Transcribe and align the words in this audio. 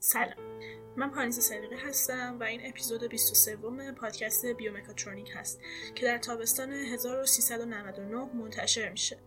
سلام. 0.00 0.60
من 0.96 1.10
پانیز 1.10 1.38
صدیقی 1.38 1.76
هستم 1.76 2.36
و 2.40 2.42
این 2.42 2.60
اپیزود 2.66 3.04
23 3.04 3.56
پادکست 4.00 4.46
بیومکاترونیک 4.46 5.30
هست 5.34 5.60
که 5.94 6.06
در 6.06 6.18
تابستان 6.18 6.72
1399 6.72 8.16
منتشر 8.34 8.88
میشه. 8.88 9.18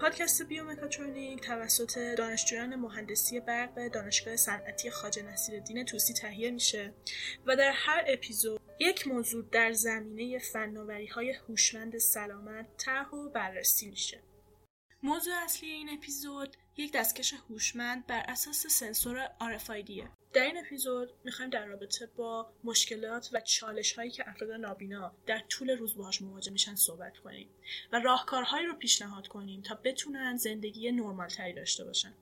پادکست 0.00 0.42
بیومکاترونیک 0.42 1.40
توسط 1.40 1.98
دانشجویان 1.98 2.74
مهندسی 2.74 3.40
برق 3.40 3.88
دانشگاه 3.88 4.36
صنعتی 4.36 4.90
خواجه 4.90 5.22
نصیرالدین 5.22 5.84
توسی 5.84 6.12
تهیه 6.12 6.50
میشه 6.50 6.92
و 7.46 7.56
در 7.56 7.72
هر 7.74 8.04
اپیزود 8.06 8.60
یک 8.80 9.08
موضوع 9.08 9.44
در 9.52 9.72
زمینه 9.72 10.38
فناوری 10.38 11.06
های 11.06 11.32
هوشمند 11.32 11.98
سلامت 11.98 12.66
طرح 12.76 13.10
و 13.10 13.28
بررسی 13.28 13.90
میشه. 13.90 14.20
موضوع 15.02 15.34
اصلی 15.44 15.70
این 15.70 15.90
اپیزود 15.90 16.56
یک 16.76 16.92
دستکش 16.92 17.34
هوشمند 17.34 18.06
بر 18.06 18.24
اساس 18.28 18.66
سنسور 18.66 19.26
RFID 19.26 20.02
در 20.32 20.42
این 20.42 20.58
اپیزود 20.58 21.12
می‌خوایم 21.24 21.50
در 21.50 21.66
رابطه 21.66 22.06
با 22.06 22.52
مشکلات 22.64 23.30
و 23.32 23.40
چالش 23.40 23.92
هایی 23.92 24.10
که 24.10 24.28
افراد 24.28 24.50
نابینا 24.50 25.12
در 25.26 25.42
طول 25.48 25.70
روز 25.70 25.96
باهاش 25.96 26.22
مواجه 26.22 26.52
میشن 26.52 26.74
صحبت 26.74 27.18
کنیم 27.18 27.48
و 27.92 28.00
راهکارهایی 28.00 28.66
رو 28.66 28.74
پیشنهاد 28.74 29.28
کنیم 29.28 29.62
تا 29.62 29.74
بتونن 29.74 30.36
زندگی 30.36 30.92
نرمال 30.92 31.28
تری 31.28 31.52
داشته 31.52 31.84
باشن. 31.84 32.14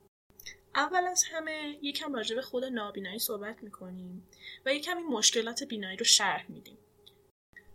اول 0.74 1.06
از 1.06 1.24
همه 1.24 1.78
یکم 1.82 2.14
راجع 2.14 2.36
به 2.36 2.42
خود 2.42 2.64
نابینایی 2.64 3.18
صحبت 3.18 3.62
می‌کنیم 3.62 4.28
و 4.66 4.74
یکم 4.74 4.96
این 4.96 5.06
مشکلات 5.06 5.64
بینایی 5.64 5.96
رو 5.96 6.04
شرح 6.04 6.50
میدیم. 6.50 6.78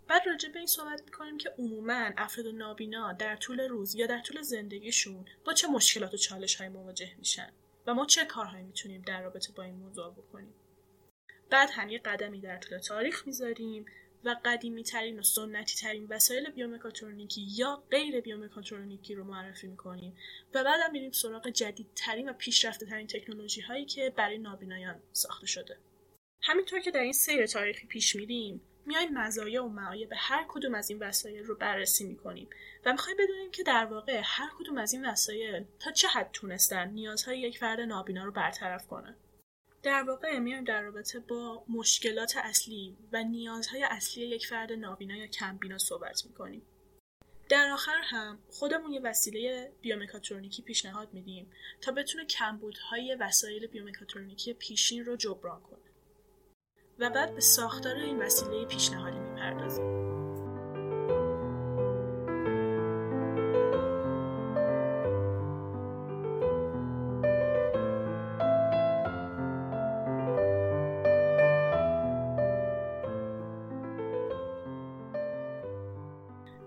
بعد 0.10 0.28
راجع 0.28 0.50
به 0.50 0.58
این 0.60 0.68
صحبت 0.68 1.02
می‌کنیم 1.06 1.38
که 1.38 1.54
عموما 1.58 2.12
افراد 2.18 2.48
نابینا 2.48 3.14
در 3.14 3.36
طول 3.36 3.60
روز 3.60 3.96
یا 3.96 4.08
در 4.08 4.20
طول 4.20 4.42
زندگیشون 4.42 5.26
با 5.46 5.54
چه 5.54 5.68
مشکلات 5.68 6.14
و 6.14 6.18
چالش 6.18 6.56
های 6.56 6.70
مواجه 6.70 7.16
میشن 7.18 7.52
و 7.88 7.94
ما 7.94 8.06
چه 8.06 8.26
کارهایی 8.26 8.64
می‌تونیم 8.64 9.02
در 9.02 9.22
رابطه 9.22 9.54
با 9.54 9.64
این 9.64 9.76
موضوع 9.76 10.14
بکنیم. 10.14 10.54
بعد 11.50 11.70
هم 11.74 11.90
یه 11.90 12.00
قدمی 12.00 12.42
در 12.42 12.58
طول 12.58 12.78
تاریخ 12.78 13.28
می‌ذاریم 13.28 13.86
و 14.24 14.36
قدیمی 14.46 14.84
ترین 14.84 15.20
و 15.20 15.24
سنتی 15.24 15.76
ترین 15.76 16.08
وسایل 16.10 16.50
بیومکاترونیکی 16.50 17.48
یا 17.56 17.84
غیر 17.92 18.22
بیومکاترونیکی 18.22 19.16
رو 19.16 19.24
معرفی 19.24 19.68
می‌کنیم 19.68 20.18
و 20.54 20.64
بعد 20.64 20.80
هم 20.84 20.92
میریم 20.92 21.12
سراغ 21.12 21.50
جدیدترین 21.50 22.30
و 22.30 22.34
پیشرفته 22.34 22.86
ترین 22.86 23.08
تکنولوژی 23.08 23.62
هایی 23.62 23.86
که 23.86 24.10
برای 24.10 24.38
نابینایان 24.38 25.02
ساخته 25.12 25.48
شده. 25.48 25.78
همینطور 26.42 26.80
که 26.80 26.92
در 26.92 27.00
این 27.00 27.14
سیر 27.14 27.46
تاریخی 27.46 27.88
پیش 27.88 28.16
میریم 28.16 28.62
میایم 28.90 29.14
مزایا 29.14 29.66
و 29.66 29.70
معایب 29.70 30.14
هر 30.16 30.46
کدوم 30.48 30.76
از 30.76 30.90
این 30.90 31.00
وسایل 31.00 31.44
رو 31.44 31.56
بررسی 31.56 32.04
می‌کنیم 32.04 32.50
و 32.86 32.92
می‌خوایم 32.92 33.18
بدونیم 33.18 33.52
که 33.52 33.64
در 33.64 33.86
واقع 33.86 34.22
هر 34.24 34.50
کدوم 34.60 34.78
از 34.78 34.94
این 34.94 35.06
وسایل 35.06 35.66
تا 35.80 35.92
چه 35.92 36.08
حد 36.08 36.30
تونستن 36.34 36.90
نیازهای 36.90 37.40
یک 37.40 37.58
فرد 37.58 37.80
نابینا 37.80 38.24
رو 38.24 38.32
برطرف 38.32 38.88
کنن. 38.88 39.16
در 39.84 40.04
واقع 40.04 40.40
میایم 40.40 40.64
در 40.64 40.82
رابطه 40.82 41.20
با 41.20 41.66
مشکلات 41.70 42.38
اصلی 42.38 42.98
و 43.12 43.24
نیازهای 43.24 43.84
اصلی 43.84 44.26
یک 44.26 44.48
فرد 44.48 44.72
نابینا 44.72 45.16
یا 45.16 45.28
کمبینا 45.28 45.78
صحبت 45.78 46.26
می‌کنیم. 46.26 46.62
در 47.50 47.70
آخر 47.70 48.02
هم 48.04 48.40
خودمون 48.50 48.92
یه 48.92 49.02
وسیله 49.02 49.72
بیومکاترونیکی 49.82 50.62
پیشنهاد 50.62 51.14
میدیم 51.14 51.52
تا 51.82 51.92
بتونه 51.92 52.26
کمبودهای 52.26 53.18
وسایل 53.20 53.68
بیومکاترونیکی 53.68 54.54
پیشین 54.54 55.06
رو 55.06 55.16
جبران 55.16 55.62
کنه. 55.62 55.89
و 57.00 57.10
بعد 57.10 57.36
به 57.36 57.42
ساختار 57.42 57.96
این 57.96 58.22
وسیله 58.22 58.66
پیشنهادی 58.66 59.20
می‌پردازیم. 59.20 60.00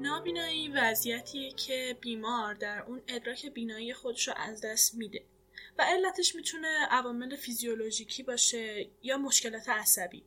نابینایی 0.00 0.68
وضعیتیه 0.68 1.52
که 1.52 1.96
بیمار 2.00 2.54
در 2.54 2.82
اون 2.82 3.02
ادراک 3.08 3.46
بینایی 3.46 3.94
خودش 3.94 4.28
رو 4.28 4.34
از 4.36 4.60
دست 4.60 4.94
میده. 4.94 5.31
و 5.78 5.82
علتش 5.82 6.34
می‌تونه 6.34 6.86
عوامل 6.90 7.36
فیزیولوژیکی 7.36 8.22
باشه 8.22 8.90
یا 9.02 9.18
مشکلات 9.18 9.68
عصبی. 9.68 10.24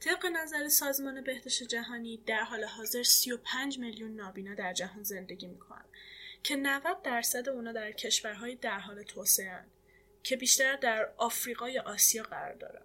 طبق 0.00 0.26
نظر 0.26 0.68
سازمان 0.68 1.20
بهداشت 1.20 1.62
جهانی 1.62 2.16
در 2.16 2.42
حال 2.42 2.64
حاضر 2.64 3.02
35 3.02 3.78
میلیون 3.78 4.16
نابینا 4.16 4.54
در 4.54 4.72
جهان 4.72 5.02
زندگی 5.02 5.46
می‌کنن 5.46 5.84
که 6.42 6.56
90 6.56 7.02
درصد 7.02 7.48
اونا 7.48 7.72
در 7.72 7.92
کشورهای 7.92 8.54
در 8.54 8.78
حال 8.78 9.02
توسعه 9.02 9.64
که 10.22 10.36
بیشتر 10.36 10.76
در 10.76 11.12
آفریقا 11.16 11.68
یا 11.68 11.82
آسیا 11.82 12.22
قرار 12.22 12.54
دارن. 12.54 12.82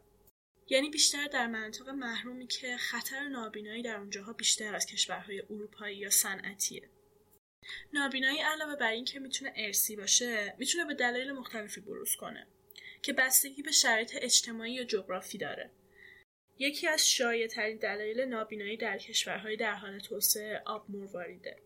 یعنی 0.69 0.89
بیشتر 0.89 1.27
در 1.27 1.47
مناطق 1.47 1.89
محرومی 1.89 2.47
که 2.47 2.77
خطر 2.77 3.27
نابینایی 3.27 3.81
در 3.81 3.97
اونجاها 3.97 4.33
بیشتر 4.33 4.75
از 4.75 4.85
کشورهای 4.85 5.41
اروپایی 5.41 5.97
یا 5.97 6.09
صنعتیه. 6.09 6.89
نابینایی 7.94 8.40
علاوه 8.40 8.75
بر 8.75 8.91
این 8.91 9.06
که 9.06 9.19
می‌تونه 9.19 9.53
ارسی 9.56 9.95
باشه 9.95 10.56
می‌تونه 10.59 10.85
به 10.85 10.94
دلایل 10.94 11.31
مختلفی 11.31 11.81
بروز 11.81 12.16
کنه 12.16 12.47
که 13.01 13.13
بستگی 13.13 13.62
به 13.62 13.72
شرایط 13.72 14.12
اجتماعی 14.22 14.73
یا 14.73 14.84
جغرافی 14.84 15.38
داره. 15.38 15.72
یکی 16.59 16.88
از 16.88 17.16
ترین 17.51 17.78
دلایل 17.78 18.22
نابینایی 18.22 18.78
در 18.78 18.97
کشورهای 18.97 19.56
در 19.57 19.73
حال 19.73 20.00
توسعه 20.00 20.62
آب 20.66 20.91
مرواریده 20.91 21.62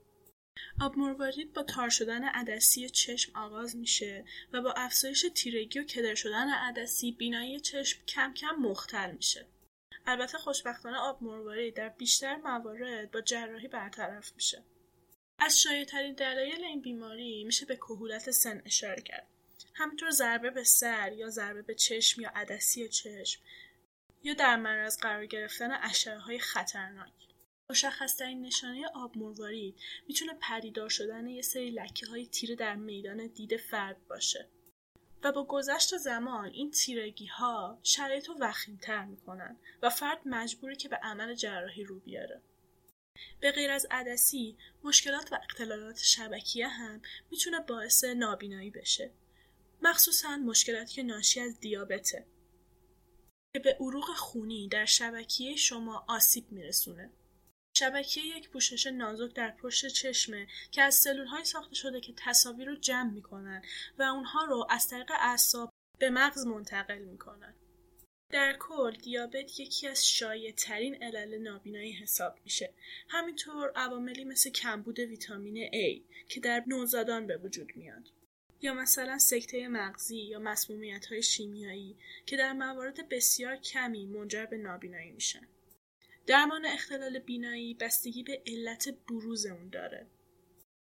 آب 0.82 0.98
مروارید 0.98 1.54
با 1.54 1.64
تار 1.64 1.90
شدن 1.90 2.24
عدسی 2.24 2.90
چشم 2.90 3.32
آغاز 3.36 3.76
میشه 3.76 4.26
و 4.54 4.62
با 4.62 4.74
افزایش 4.78 5.26
تیرگی 5.36 5.80
و 5.80 5.84
کدر 5.84 6.16
شدن 6.16 6.50
عدسی 6.50 7.12
بینایی 7.12 7.60
چشم 7.60 8.06
کم 8.06 8.34
کم 8.34 8.56
مختل 8.56 9.12
میشه. 9.12 9.46
البته 10.06 10.38
خوشبختانه 10.38 10.98
آب 10.98 11.24
مروارید 11.24 11.76
در 11.76 11.90
بیشتر 11.90 12.36
موارد 12.36 13.12
با 13.12 13.22
جراحی 13.22 13.68
برطرف 13.68 14.32
میشه. 14.36 14.64
از 15.44 15.64
ترین 15.64 16.14
دلایل 16.14 16.64
این 16.64 16.82
بیماری 16.82 17.44
میشه 17.44 17.66
به 17.66 17.76
کهولت 17.76 18.32
سن 18.32 18.62
اشاره 18.66 19.02
کرد. 19.02 19.28
همینطور 19.74 20.10
ضربه 20.10 20.50
به 20.50 20.64
سر 20.64 21.12
یا 21.14 21.30
ضربه 21.30 21.62
به 21.62 21.76
چشم 21.76 22.22
یا 22.22 22.32
عدسی 22.36 22.90
چشم 22.90 23.42
یا 24.24 24.34
در 24.34 24.56
معرض 24.56 24.98
قرار 24.98 25.26
گرفتن 25.26 25.72
اشعه 25.82 26.18
های 26.18 26.40
خطرناک. 26.40 27.12
مشخصترین 27.70 28.42
نشانه 28.42 28.88
آب 28.96 29.18
مروارید 29.18 29.76
می‌تونه 30.08 30.34
پدیدار 30.42 30.90
شدن 30.90 31.28
یه 31.28 31.42
سری 31.42 31.70
لکه 31.70 32.06
های 32.06 32.28
تیره 32.28 32.56
در 32.56 32.76
میدان 32.76 33.28
دید 33.28 33.58
فرد 33.58 34.08
باشه 34.08 34.50
و 35.24 35.32
با 35.32 35.44
گذشت 35.44 35.98
زمان 35.98 36.46
این 36.46 36.72
تیرگی 36.72 37.26
ها 37.26 37.80
شرایط 37.84 38.30
رو 38.30 38.36
می‌کنن 39.06 39.58
و 39.82 39.90
فرد 39.90 40.22
مجبوره 40.26 40.76
که 40.76 40.90
به 40.90 40.96
عمل 40.96 41.34
جراحی 41.34 41.84
رو 41.84 42.00
بیاره. 42.00 42.42
به 43.40 43.52
غیر 43.52 43.72
از 43.72 43.88
عدسی 43.92 44.58
مشکلات 44.84 45.32
و 45.32 45.40
اختلالات 45.50 45.98
شبکیه 45.98 46.68
هم 46.68 47.02
می‌تونه 47.32 47.60
باعث 47.60 48.04
نابینایی 48.04 48.70
بشه. 48.70 49.12
مخصوصا 49.82 50.38
مشکلاتی 50.38 50.94
که 50.94 51.04
ناشی 51.04 51.40
از 51.40 51.60
دیابته. 51.60 52.26
که 53.54 53.60
به 53.60 53.78
عروق 53.80 54.06
خونی 54.06 54.68
در 54.68 54.86
شبکیه 54.86 55.56
شما 55.56 56.06
آسیب 56.08 56.52
میرسونه. 56.52 57.12
شبکیه 57.78 58.26
یک 58.26 58.50
پوشش 58.50 58.88
نازک 58.88 59.34
در 59.34 59.52
پشت 59.52 59.88
چشمه 59.88 60.48
که 60.72 60.82
از 60.82 60.96
سلول 60.96 61.44
ساخته 61.44 61.76
شده 61.76 62.02
که 62.02 62.14
تصاویر 62.18 62.68
رو 62.68 62.76
جمع 62.76 63.12
می‌کنن 63.12 63.62
و 63.98 64.04
اونها 64.04 64.46
رو 64.46 64.68
از 64.70 64.88
طریق 64.88 65.12
اعصاب 65.20 65.70
به 66.00 66.10
مغز 66.10 66.46
منتقل 66.46 67.00
می‌کنن. 67.00 67.56
در 68.32 68.58
کل 68.60 68.92
دیابت 68.92 69.60
یکی 69.60 69.88
از 69.88 70.08
شایع 70.08 70.52
ترین 70.52 71.04
علل 71.04 71.38
نابینایی 71.38 71.92
حساب 71.92 72.40
میشه. 72.44 72.74
همینطور 73.10 73.72
عواملی 73.76 74.24
مثل 74.24 74.50
کمبود 74.50 75.00
ویتامین 75.00 75.68
A 75.68 76.02
که 76.30 76.40
در 76.40 76.64
نوزادان 76.68 77.28
به 77.28 77.38
وجود 77.38 77.76
میاد. 77.76 78.12
یا 78.62 78.74
مثلا 78.74 79.18
سکته 79.18 79.68
مغزی 79.68 80.18
یا 80.18 80.40
مسمومیت 80.40 81.06
های 81.06 81.24
شیمیایی 81.24 81.98
که 82.26 82.38
در 82.38 82.54
موارد 82.54 83.10
بسیار 83.10 83.56
کمی 83.56 84.06
منجر 84.06 84.46
به 84.46 84.58
نابینایی 84.58 85.12
میشن. 85.12 85.48
درمان 86.28 86.66
اختلال 86.66 87.20
بینایی 87.20 87.74
بستگی 87.74 88.24
به 88.24 88.42
علت 88.48 88.90
بروز 88.90 89.46
اون 89.46 89.70
داره. 89.70 90.08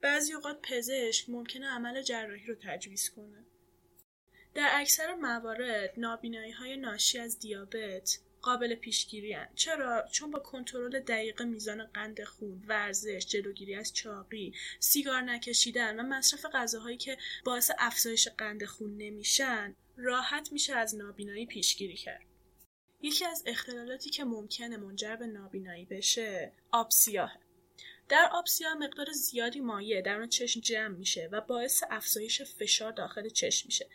بعضی 0.02 0.34
اوقات 0.34 0.60
پزشک 0.62 1.30
ممکنه 1.30 1.68
عمل 1.68 2.02
جراحی 2.02 2.46
رو 2.46 2.56
تجویز 2.56 3.10
کنه. 3.10 3.46
در 4.56 4.70
اکثر 4.74 5.16
موارد 5.16 5.94
نابینایی 5.98 6.52
های 6.52 6.78
ناشی 6.78 7.20
از 7.20 7.40
دیابت 7.40 8.20
قابل 8.42 8.76
پیشگیری 8.76 9.34
هن. 9.34 9.48
چرا؟ 9.56 10.06
چون 10.12 10.32
با 10.32 10.40
کنترل 10.40 11.00
دقیق 11.00 11.42
میزان 11.42 11.86
قند 11.86 12.24
خون 12.24 12.64
ورزش 12.68 13.26
جلوگیری 13.26 13.76
از 13.76 13.94
چاقی 13.94 14.54
سیگار 14.80 15.22
نکشیدن 15.22 16.00
و 16.00 16.04
مصرف 16.04 16.46
غذاهایی 16.46 16.98
که 16.98 17.18
باعث 17.44 17.72
افزایش 17.80 18.28
قند 18.28 18.66
خون 18.66 18.98
نمیشن 18.98 19.76
راحت 19.98 20.52
میشه 20.52 20.76
از 20.76 20.96
نابینایی 20.96 21.46
پیشگیری 21.46 21.96
کرد. 21.96 22.26
یکی 23.02 23.26
از 23.26 23.44
اختلالاتی 23.46 24.10
که 24.10 24.24
ممکنه 24.24 24.78
منجر 24.78 25.16
به 25.16 25.28
نابینایی 25.28 25.86
بشه 25.86 26.52
آب 26.72 26.90
سیاهه. 26.92 27.40
در 28.10 28.30
آب 28.32 28.46
سیاه 28.46 28.74
مقدار 28.74 29.12
زیادی 29.12 29.60
مایع 29.60 30.02
در 30.02 30.26
چشم 30.26 30.60
جمع 30.60 30.98
میشه 30.98 31.30
و 31.32 31.42
باعث 31.42 31.84
افزایش 31.90 32.42
فشار 32.42 32.92
داخل 32.92 33.30
چشم 33.30 33.68
میشه. 33.68 33.88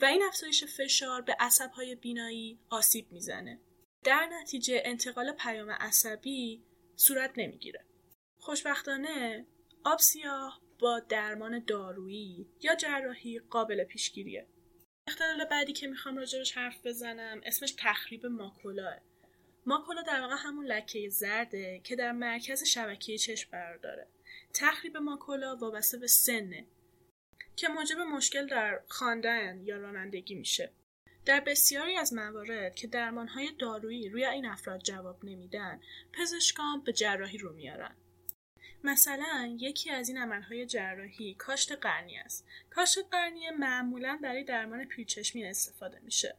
و 0.00 0.04
این 0.04 0.22
افزایش 0.22 0.64
فشار 0.64 1.22
به 1.22 1.36
عصبهای 1.40 1.94
بینایی 1.94 2.58
آسیب 2.70 3.12
می‌زنه. 3.12 3.60
در 4.04 4.28
نتیجه 4.40 4.82
انتقال 4.84 5.32
پیام 5.32 5.70
عصبی 5.70 6.62
صورت 6.96 7.32
نمی‌گیره. 7.36 7.84
خوشبختانه 8.38 9.46
آب 9.84 9.98
سیاه 9.98 10.60
با 10.78 11.00
درمان 11.00 11.64
دارویی 11.64 12.46
یا 12.62 12.74
جراحی 12.74 13.38
قابل 13.38 13.84
پیشگیریه. 13.84 14.46
اختلال 15.08 15.44
بعدی 15.44 15.72
که 15.72 15.86
می‌خوام 15.86 16.16
راجبش 16.16 16.52
حرف 16.52 16.86
بزنم 16.86 17.40
اسمش 17.44 17.74
تخریب 17.78 18.26
ماکولاه. 18.26 19.00
ماکولا 19.66 20.02
در 20.02 20.20
واقع 20.20 20.34
همون 20.38 20.66
لکه 20.66 21.08
زرده 21.08 21.80
که 21.84 21.96
در 21.96 22.12
مرکز 22.12 22.64
شبکه 22.64 23.18
چشم 23.18 23.50
قرار 23.50 23.76
داره. 23.76 24.08
تخریب 24.54 24.96
ماکولا 24.96 25.56
وابسته 25.56 25.98
به 25.98 26.06
سنه. 26.06 26.66
که 27.58 27.68
موجب 27.68 27.98
مشکل 27.98 28.46
در 28.46 28.80
خواندن 28.88 29.60
یا 29.64 29.76
رانندگی 29.76 30.34
میشه. 30.34 30.72
در 31.24 31.40
بسیاری 31.40 31.96
از 31.96 32.12
موارد 32.12 32.74
که 32.74 32.86
درمانهای 32.86 33.50
دارویی 33.58 34.08
روی 34.08 34.24
این 34.24 34.46
افراد 34.46 34.82
جواب 34.82 35.24
نمیدن 35.24 35.80
پزشکان 36.12 36.80
به 36.80 36.92
جراحی 36.92 37.38
رو 37.38 37.52
میارن. 37.52 37.96
مثلا 38.84 39.56
یکی 39.58 39.90
از 39.90 40.08
این 40.08 40.18
عملهای 40.18 40.66
جراحی 40.66 41.34
کاشت 41.34 41.72
قرنی 41.72 42.18
است. 42.18 42.46
کاشت 42.70 42.98
قرنی 43.10 43.50
معمولا 43.50 44.18
برای 44.22 44.44
درمان 44.44 44.84
پیرچشمی 44.84 45.44
استفاده 45.44 46.00
میشه. 46.00 46.36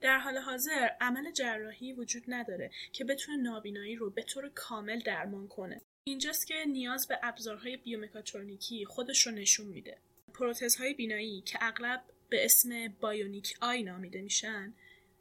در 0.00 0.18
حال 0.18 0.38
حاضر 0.38 0.88
عمل 1.00 1.30
جراحی 1.30 1.92
وجود 1.92 2.24
نداره 2.28 2.70
که 2.92 3.04
بتونه 3.04 3.36
نابینایی 3.36 3.96
رو 3.96 4.10
به 4.10 4.22
طور 4.22 4.48
کامل 4.54 4.98
درمان 4.98 5.48
کنه. 5.48 5.80
اینجاست 6.04 6.46
که 6.46 6.64
نیاز 6.64 7.08
به 7.08 7.18
ابزارهای 7.22 7.76
بیومکاترونیکی 7.76 8.84
خودش 8.84 9.26
رو 9.26 9.32
نشون 9.32 9.66
میده. 9.66 9.98
پروتزهای 10.32 10.94
بینایی 10.94 11.40
که 11.40 11.58
اغلب 11.60 12.04
به 12.28 12.44
اسم 12.44 12.88
بایونیک 12.88 13.56
آی 13.60 13.82
نامیده 13.82 14.20
میشن 14.20 14.74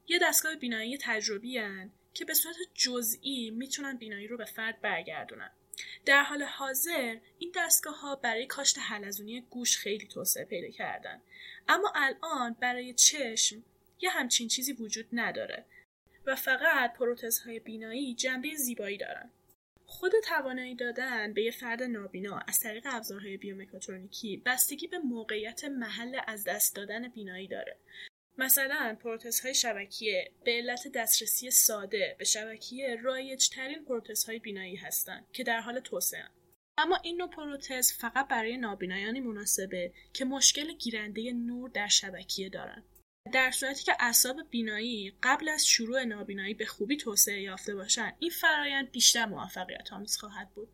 یه 0.07 0.19
دستگاه 0.21 0.55
بینایی 0.55 0.97
تجربی 0.97 1.57
هن 1.57 1.91
که 2.13 2.25
به 2.25 2.33
صورت 2.33 2.55
جزئی 2.73 3.49
می‌تونن 3.49 3.97
بینایی 3.97 4.27
رو 4.27 4.37
به 4.37 4.45
فرد 4.45 4.81
برگردونن. 4.81 5.51
در 6.05 6.23
حال 6.23 6.43
حاضر 6.43 7.17
این 7.39 7.51
دستگاه 7.55 7.99
ها 7.99 8.15
برای 8.15 8.47
کاشت 8.47 8.79
حلزونی 8.79 9.41
گوش 9.41 9.77
خیلی 9.77 10.07
توسعه 10.07 10.45
پیدا 10.45 10.69
کردن. 10.69 11.21
اما 11.67 11.93
الان 11.95 12.53
برای 12.53 12.93
چشم 12.93 13.63
یه 14.01 14.09
همچین 14.09 14.47
چیزی 14.47 14.73
وجود 14.73 15.07
نداره 15.13 15.65
و 16.25 16.35
فقط 16.35 16.93
پروتزهای 16.93 17.59
بینایی 17.59 18.15
جنبه 18.15 18.55
زیبایی 18.55 18.97
دارن. 18.97 19.29
خود 19.91 20.11
توانایی 20.23 20.75
دادن 20.75 21.33
به 21.33 21.43
یه 21.43 21.51
فرد 21.51 21.83
نابینا 21.83 22.39
از 22.47 22.59
طریق 22.59 22.88
ابزارهای 22.89 23.38
بیومکاترونیکی 23.38 24.43
بستگی 24.45 24.88
به 24.88 24.97
موقعیت 24.97 25.63
محل 25.63 26.19
از 26.27 26.43
دست 26.43 26.75
دادن 26.75 27.07
بینایی 27.07 27.47
داره. 27.47 27.77
مثلا 28.38 28.97
پروتزهای 29.03 29.55
شبکیه 29.55 30.31
به 30.43 30.51
علت 30.51 30.88
دسترسی 30.88 31.51
ساده 31.51 32.15
به 32.19 32.25
شبکیه 32.25 32.95
رایجترین 32.95 33.85
پروتزهای 33.85 34.39
بینایی 34.39 34.75
هستند 34.75 35.27
که 35.33 35.43
در 35.43 35.59
حال 35.59 35.79
توسعه 35.79 36.27
اما 36.77 36.95
این 37.03 37.17
نوع 37.17 37.29
پروتز 37.29 37.94
فقط 37.94 38.27
برای 38.27 38.57
نابینایانی 38.57 39.19
مناسبه 39.19 39.94
که 40.13 40.25
مشکل 40.25 40.73
گیرنده 40.73 41.31
نور 41.31 41.69
در 41.69 41.87
شبکیه 41.87 42.49
دارند 42.49 42.83
در 43.33 43.51
صورتی 43.51 43.83
که 43.83 43.95
اعصاب 44.00 44.50
بینایی 44.50 45.18
قبل 45.23 45.50
از 45.50 45.68
شروع 45.68 46.03
نابینایی 46.03 46.53
به 46.53 46.65
خوبی 46.65 46.97
توسعه 46.97 47.41
یافته 47.41 47.75
باشند 47.75 48.15
این 48.19 48.29
فرایند 48.29 48.91
بیشتر 48.91 49.25
موفقیت 49.25 49.94
آمیز 49.94 50.18
خواهد 50.18 50.50
بود. 50.56 50.69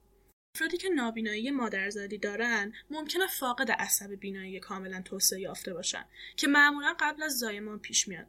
افرادی 0.55 0.77
که 0.77 0.89
نابینایی 0.89 1.51
مادرزادی 1.51 2.17
دارن 2.17 2.73
ممکنه 2.89 3.27
فاقد 3.27 3.71
عصب 3.71 4.15
بینایی 4.19 4.59
کاملا 4.59 5.01
توسعه 5.01 5.39
یافته 5.39 5.73
باشن 5.73 6.05
که 6.35 6.47
معمولا 6.47 6.95
قبل 6.99 7.23
از 7.23 7.37
زایمان 7.37 7.79
پیش 7.79 8.07
میاد. 8.07 8.27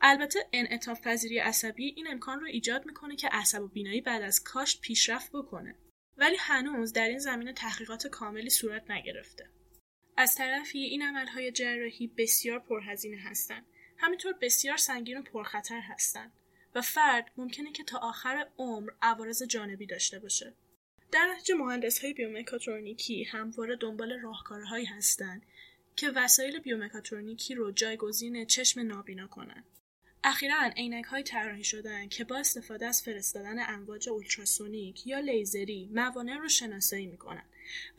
البته 0.00 0.38
انعطاف 0.52 1.00
پذیری 1.00 1.38
عصبی 1.38 1.94
این 1.96 2.06
امکان 2.06 2.40
رو 2.40 2.46
ایجاد 2.46 2.86
می‌کنه 2.86 3.16
که 3.16 3.28
عصب 3.28 3.62
و 3.62 3.68
بینایی 3.68 4.00
بعد 4.00 4.22
از 4.22 4.42
کاشت 4.42 4.80
پیشرفت 4.80 5.32
بکنه. 5.32 5.74
ولی 6.16 6.36
هنوز 6.40 6.92
در 6.92 7.08
این 7.08 7.18
زمینه 7.18 7.52
تحقیقات 7.52 8.06
کاملی 8.06 8.50
صورت 8.50 8.90
نگرفته. 8.90 9.50
از 10.16 10.34
طرفی 10.34 10.78
این 10.78 11.02
عملهای 11.02 11.52
جراحی 11.52 12.06
بسیار 12.06 12.58
پرهزینه 12.58 13.16
هستند. 13.16 13.66
همینطور 13.96 14.32
بسیار 14.32 14.76
سنگین 14.76 15.18
و 15.18 15.22
پرخطر 15.22 15.80
هستند. 15.80 16.32
و 16.74 16.82
فرد 16.82 17.30
ممکنه 17.36 17.72
که 17.72 17.84
تا 17.84 17.98
آخر 17.98 18.46
عمر 18.58 18.90
عوارض 19.02 19.42
جانبی 19.42 19.86
داشته 19.86 20.18
باشه. 20.18 20.54
در 21.12 21.26
نتیجه 21.34 21.54
مهندس 21.54 22.04
های 22.04 22.12
بیومکاترونیکی 22.12 23.24
همواره 23.24 23.76
دنبال 23.76 24.20
راهکارهایی 24.20 24.84
هستند 24.84 25.42
که 25.96 26.10
وسایل 26.10 26.58
بیومکاترونیکی 26.58 27.54
رو 27.54 27.70
جایگزین 27.70 28.46
چشم 28.46 28.80
نابینا 28.80 29.26
کنند. 29.26 29.64
اخیرا 30.24 30.72
عینک 30.76 31.04
های 31.04 31.22
طراحی 31.22 31.64
شدن 31.64 32.08
که 32.08 32.24
با 32.24 32.36
استفاده 32.36 32.86
از 32.86 33.02
فرستادن 33.02 33.74
امواج 33.74 34.08
اولتراسونیک 34.08 35.06
یا 35.06 35.18
لیزری 35.18 35.90
موانع 35.92 36.36
رو 36.36 36.48
شناسایی 36.48 37.06
می‌کنن 37.06 37.44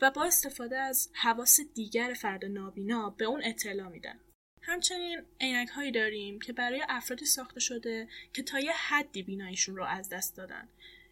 و 0.00 0.10
با 0.10 0.24
استفاده 0.24 0.78
از 0.78 1.10
حواس 1.12 1.60
دیگر 1.74 2.14
فرد 2.20 2.44
نابینا 2.44 3.10
به 3.10 3.24
اون 3.24 3.44
اطلاع 3.44 3.88
میدن. 3.88 4.20
همچنین 4.62 5.22
عینک 5.40 5.68
هایی 5.68 5.92
داریم 5.92 6.38
که 6.38 6.52
برای 6.52 6.82
افرادی 6.88 7.24
ساخته 7.24 7.60
شده 7.60 8.08
که 8.32 8.42
تا 8.42 8.60
یه 8.60 8.72
حدی 8.72 9.22
بیناییشون 9.22 9.76
رو 9.76 9.84
از 9.84 10.08
دست 10.08 10.36
دادن. 10.36 10.68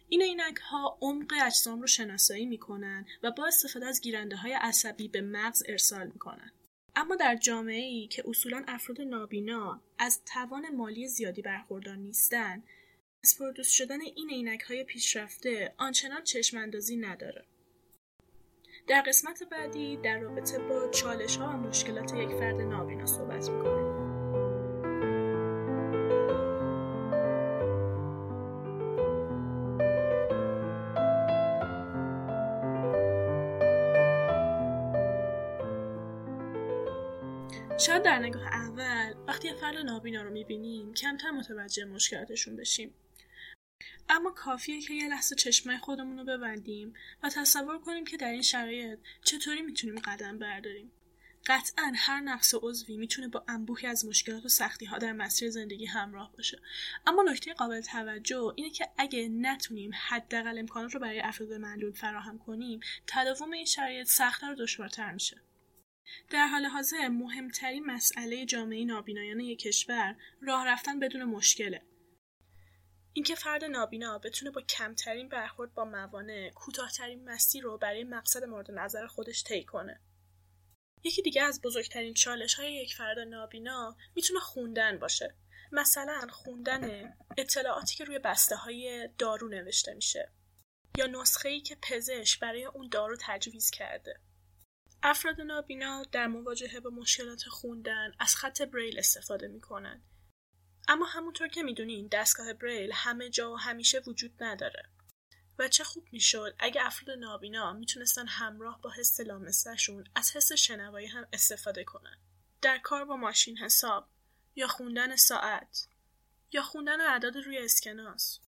این 0.09 0.21
عینک 0.21 0.57
ها 0.57 0.97
عمق 1.01 1.33
اجسام 1.45 1.81
رو 1.81 1.87
شناسایی 1.87 2.45
می‌کنن 2.45 3.05
و 3.23 3.31
با 3.31 3.47
استفاده 3.47 3.85
از 3.85 4.01
گیرنده 4.01 4.35
های 4.35 4.53
عصبی 4.53 5.07
به 5.07 5.21
مغز 5.21 5.63
ارسال 5.67 6.07
می‌کنن. 6.07 6.51
اما 6.95 7.15
در 7.15 7.35
جامعه 7.35 7.83
ای 7.83 8.07
که 8.07 8.23
اصولا 8.27 8.63
افراد 8.67 9.01
نابینا 9.01 9.81
از 9.97 10.21
توان 10.25 10.75
مالی 10.75 11.07
زیادی 11.07 11.41
برخوردار 11.41 11.95
نیستن 11.95 12.63
از 13.23 13.37
پرودوس 13.39 13.69
شدن 13.69 14.01
این 14.01 14.29
عینک 14.29 14.61
های 14.61 14.83
پیشرفته 14.83 15.73
آنچنان 15.77 16.23
چشم 16.23 16.57
اندازی 16.57 16.97
نداره. 16.97 17.45
در 18.87 19.01
قسمت 19.01 19.43
بعدی 19.43 19.97
در 19.97 20.19
رابطه 20.19 20.59
با 20.59 20.87
چالش 20.87 21.37
ها 21.37 21.47
و 21.47 21.51
مشکلات 21.51 22.13
یک 22.13 22.29
فرد 22.29 22.61
نابینا 22.61 23.05
صحبت 23.05 23.49
می‌کنیم. 23.49 23.95
شاید 37.77 38.03
در 38.03 38.19
نگاه 38.19 38.47
اول 38.47 39.13
وقتی 39.27 39.53
فرد 39.53 39.77
نابینا 39.77 40.21
رو 40.21 40.29
می‌بینیم 40.29 40.93
کمتر 40.93 41.31
متوجه 41.31 41.85
مشکلاتشون 41.85 42.55
بشیم. 42.55 42.93
اما 44.09 44.31
کافیه 44.31 44.81
که 44.81 44.93
یه 44.93 45.07
لحظه 45.07 45.35
چشمای 45.35 45.77
خودمون 45.77 46.17
رو 46.17 46.25
ببندیم 46.25 46.93
و 47.23 47.29
تصور 47.29 47.79
کنیم 47.79 48.05
که 48.05 48.17
در 48.17 48.31
این 48.31 48.41
شرایط 48.41 48.99
چطوری 49.23 49.61
می‌تونیم 49.61 49.99
قدم 49.99 50.39
برداریم. 50.39 50.91
قطعا 51.47 51.93
هر 51.95 52.21
نقص 52.21 52.53
عضوی 52.61 52.97
می‌تونه 52.97 53.27
با 53.27 53.43
انبوهی 53.47 53.87
از 53.87 54.05
مشکلات 54.05 54.45
و 54.45 54.49
سختی 54.49 54.85
ها 54.85 54.97
در 54.97 55.11
مسیر 55.11 55.49
زندگی 55.49 55.85
همراه 55.85 56.31
باشه. 56.37 56.61
اما 57.07 57.23
نکته 57.23 57.53
قابل 57.53 57.81
توجه 57.81 58.53
اینه 58.55 58.69
که 58.69 58.89
اگه 58.97 59.29
نتونیم 59.29 59.91
حداقل 60.07 60.59
امکانات 60.59 60.93
رو 60.93 60.99
برای 60.99 61.19
افراد 61.19 61.53
معلول 61.53 61.91
فراهم 61.91 62.39
کنیم 62.39 62.79
تداوم 63.07 63.51
این 63.51 63.65
شرایط 63.65 64.07
سختتر 64.07 64.51
و 64.51 64.55
دشوارتر 64.55 65.11
میشه. 65.11 65.41
در 66.29 66.47
حال 66.47 66.65
حاضر 66.65 67.07
مهمترین 67.07 67.85
مسئله 67.85 68.45
جامعه 68.45 68.85
نابینایان 68.85 69.39
یک 69.39 69.59
کشور 69.59 70.15
راه 70.41 70.67
رفتن 70.67 70.99
بدون 70.99 71.23
مشکله. 71.23 71.81
اینکه 73.17 73.35
فرد 73.35 73.63
نابینا 73.63 74.17
بتونه 74.17 74.51
با 74.51 74.61
کمترین 74.61 75.29
برخورد 75.29 75.73
با 75.73 75.85
موانع 75.85 76.49
کوتاهترین 76.49 77.29
مسیر 77.29 77.63
رو 77.63 77.77
برای 77.77 78.03
مقصد 78.03 78.43
مورد 78.43 78.71
نظر 78.71 79.07
خودش 79.07 79.43
طی 79.43 79.63
کنه. 79.63 80.01
یکی 81.03 81.21
دیگه 81.21 81.43
از 81.43 81.61
بزرگترین 81.61 82.13
چالش 82.13 82.53
های 82.53 82.73
یک 82.73 82.95
فرد 82.95 83.19
نابینا 83.19 83.97
می‌تونه 84.15 84.39
خوندن 84.39 84.99
باشه. 84.99 85.35
مثلا 85.71 86.27
خوندن 86.29 87.13
اطلاعاتی 87.37 87.95
که 87.95 88.03
روی 88.03 88.19
بسته 88.19 88.55
های 88.55 89.09
دارو 89.17 89.47
نوشته 89.47 89.93
میشه 89.93 90.31
یا 90.97 91.07
نسخه 91.07 91.49
ای 91.49 91.61
که 91.61 91.77
پزشک 91.81 92.39
برای 92.39 92.65
اون 92.65 92.89
دارو 92.89 93.17
تجویز 93.21 93.71
کرده. 93.71 94.19
افراد 95.03 95.41
نابینا 95.41 96.03
در 96.11 96.27
مواجهه 96.27 96.79
با 96.79 96.89
مشکلات 96.89 97.43
خوندن 97.43 98.11
از 98.19 98.35
خط 98.35 98.61
بریل 98.61 98.99
استفاده 98.99 99.47
می‌کنن. 99.47 100.03
اما 100.87 101.05
همونطور 101.05 101.47
که 101.47 101.63
می‌دونین 101.63 102.07
دستگاه 102.07 102.53
بریل 102.53 102.91
همه 102.93 103.29
جا 103.29 103.51
و 103.51 103.55
همیشه 103.55 103.99
وجود 104.07 104.43
نداره. 104.43 104.89
و 105.59 105.67
چه 105.67 105.83
خوب 105.83 106.07
می‌شد 106.11 106.55
اگه 106.59 106.85
افراد 106.85 107.17
نابینا 107.17 107.73
می‌تونستن 107.73 108.27
همراه 108.27 108.81
با 108.81 108.91
حس 108.91 109.19
لامسهشون 109.19 110.03
از 110.15 110.35
حس 110.35 110.51
شنوایی 110.53 111.07
هم 111.07 111.27
استفاده 111.33 111.83
کنن. 111.83 112.17
در 112.61 112.77
کار 112.77 113.05
با 113.05 113.15
ماشین 113.15 113.57
حساب 113.57 114.09
یا 114.55 114.67
خوندن 114.67 115.15
ساعت 115.15 115.87
یا 116.51 116.61
خوندن 116.61 117.01
اعداد 117.01 117.37
روی 117.37 117.57
اسکناس. 117.57 118.39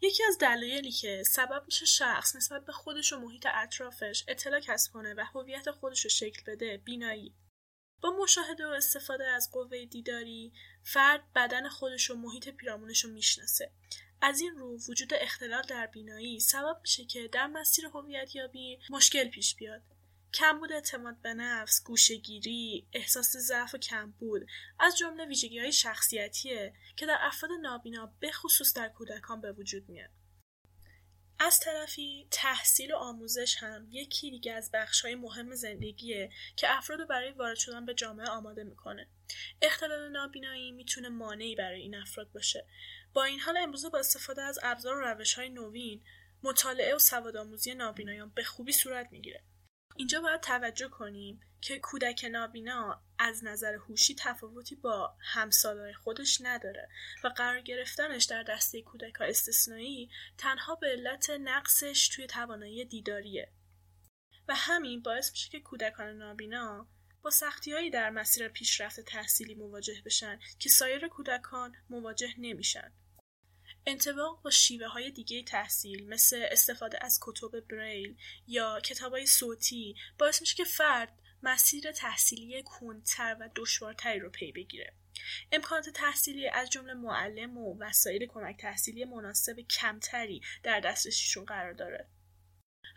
یکی 0.00 0.22
از 0.24 0.38
دلایلی 0.38 0.92
که 0.92 1.22
سبب 1.26 1.62
میشه 1.66 1.86
شخص 1.86 2.36
نسبت 2.36 2.64
به 2.64 2.72
خودش 2.72 3.12
و 3.12 3.18
محیط 3.18 3.46
اطرافش 3.54 4.24
اطلاع 4.28 4.60
کسب 4.60 4.92
کنه 4.92 5.14
و 5.14 5.24
هویت 5.34 5.70
خودش 5.70 6.04
رو 6.04 6.10
شکل 6.10 6.42
بده 6.46 6.76
بینایی. 6.76 7.34
با 8.00 8.10
مشاهده 8.22 8.66
و 8.66 8.70
استفاده 8.70 9.26
از 9.26 9.50
قوه 9.52 9.84
دیداری 9.84 10.52
فرد 10.84 11.32
بدن 11.34 11.68
خودش 11.68 12.10
و 12.10 12.14
محیط 12.14 12.48
پیرامونش 12.48 13.04
رو 13.04 13.10
می‌شناسه 13.10 13.72
از 14.20 14.40
این 14.40 14.56
رو 14.56 14.78
وجود 14.88 15.14
اختلال 15.14 15.62
در 15.62 15.86
بینایی 15.86 16.40
سبب 16.40 16.78
میشه 16.82 17.04
که 17.04 17.28
در 17.28 17.46
مسیر 17.46 17.86
هویت 17.86 18.36
یابی 18.36 18.78
مشکل 18.90 19.28
پیش 19.28 19.54
بیاد 19.54 19.82
کمبود 20.34 20.72
اعتماد 20.72 21.20
به 21.22 21.34
نفس، 21.34 21.84
گوشهگیری، 21.84 22.86
احساس 22.92 23.36
ضعف 23.36 23.74
و 23.74 23.78
کمبود 23.78 24.46
از 24.78 24.98
جمله 24.98 25.24
ویژگی 25.24 25.58
های 25.58 25.72
شخصیتیه 25.72 26.74
که 26.96 27.06
در 27.06 27.18
افراد 27.20 27.50
نابینا 27.62 28.12
به 28.20 28.32
خصوص 28.32 28.74
در 28.74 28.88
کودکان 28.88 29.40
به 29.40 29.52
وجود 29.52 29.88
میاد. 29.88 30.10
از 31.38 31.60
طرفی 31.60 32.28
تحصیل 32.30 32.92
و 32.92 32.96
آموزش 32.96 33.56
هم 33.56 33.88
یکی 33.90 34.30
دیگه 34.30 34.52
از 34.52 34.70
بخش 34.74 35.00
های 35.00 35.14
مهم 35.14 35.54
زندگیه 35.54 36.30
که 36.56 36.66
افراد 36.70 37.08
برای 37.08 37.32
وارد 37.32 37.56
شدن 37.56 37.86
به 37.86 37.94
جامعه 37.94 38.26
آماده 38.26 38.64
می‌کنه. 38.64 39.08
اختلال 39.62 40.12
نابینایی 40.12 40.72
می‌تونه 40.72 41.08
مانعی 41.08 41.54
برای 41.54 41.80
این 41.80 41.94
افراد 41.94 42.32
باشه. 42.32 42.66
با 43.12 43.24
این 43.24 43.40
حال 43.40 43.56
امروزه 43.56 43.88
با 43.88 43.98
استفاده 43.98 44.42
از 44.42 44.58
ابزار 44.62 44.96
و 44.96 45.00
روش 45.00 45.34
های 45.34 45.48
نوین 45.48 46.04
مطالعه 46.42 46.94
و 46.94 46.98
سوادآموزی 46.98 47.74
نابینایان 47.74 48.30
به 48.30 48.44
خوبی 48.44 48.72
صورت 48.72 49.08
می‌گیره. 49.12 49.42
اینجا 49.96 50.20
باید 50.20 50.40
توجه 50.40 50.88
کنیم 50.88 51.40
که 51.60 51.78
کودک 51.78 52.24
نابینا 52.24 53.02
از 53.18 53.44
نظر 53.44 53.74
هوشی 53.74 54.14
تفاوتی 54.14 54.74
با 54.74 55.16
همسالای 55.20 55.94
خودش 55.94 56.40
نداره 56.40 56.88
و 57.24 57.28
قرار 57.28 57.60
گرفتنش 57.60 58.24
در 58.24 58.42
دسته 58.42 58.82
کودک 58.82 59.14
ها 59.14 59.24
استثنایی 59.24 60.10
تنها 60.38 60.74
به 60.74 60.86
علت 60.86 61.30
نقصش 61.30 62.08
توی 62.08 62.26
توانایی 62.26 62.84
دیداریه. 62.84 63.52
و 64.48 64.54
همین 64.54 65.02
باعث 65.02 65.30
میشه 65.30 65.50
که 65.50 65.60
کودکان 65.60 66.16
نابینا 66.16 66.88
با 67.22 67.30
سختیهایی 67.30 67.90
در 67.90 68.10
مسیر 68.10 68.48
پیشرفت 68.48 69.00
تحصیلی 69.00 69.54
مواجه 69.54 70.02
بشن 70.04 70.40
که 70.58 70.68
سایر 70.68 71.08
کودکان 71.08 71.74
مواجه 71.90 72.34
نمیشن. 72.38 72.92
انطباق 73.86 74.42
با 74.42 74.50
شیوه 74.50 74.86
های 74.86 75.10
دیگه 75.10 75.42
تحصیل 75.42 76.08
مثل 76.08 76.46
استفاده 76.50 77.04
از 77.04 77.18
کتب 77.22 77.60
بریل 77.60 78.16
یا 78.46 78.80
کتاب 78.80 79.12
های 79.12 79.26
صوتی 79.26 79.96
باعث 80.18 80.40
میشه 80.40 80.54
که 80.54 80.64
فرد 80.64 81.18
مسیر 81.42 81.92
تحصیلی 81.92 82.62
کنتر 82.62 83.36
و 83.40 83.48
دشوارتری 83.56 84.18
رو 84.18 84.30
پی 84.30 84.52
بگیره. 84.52 84.92
امکانات 85.52 85.88
تحصیلی 85.88 86.48
از 86.48 86.70
جمله 86.70 86.94
معلم 86.94 87.58
و 87.58 87.78
وسایل 87.78 88.26
کمک 88.26 88.60
تحصیلی 88.60 89.04
مناسب 89.04 89.60
کمتری 89.60 90.42
در 90.62 90.80
دسترسیشون 90.80 91.44
قرار 91.44 91.72
داره. 91.72 92.08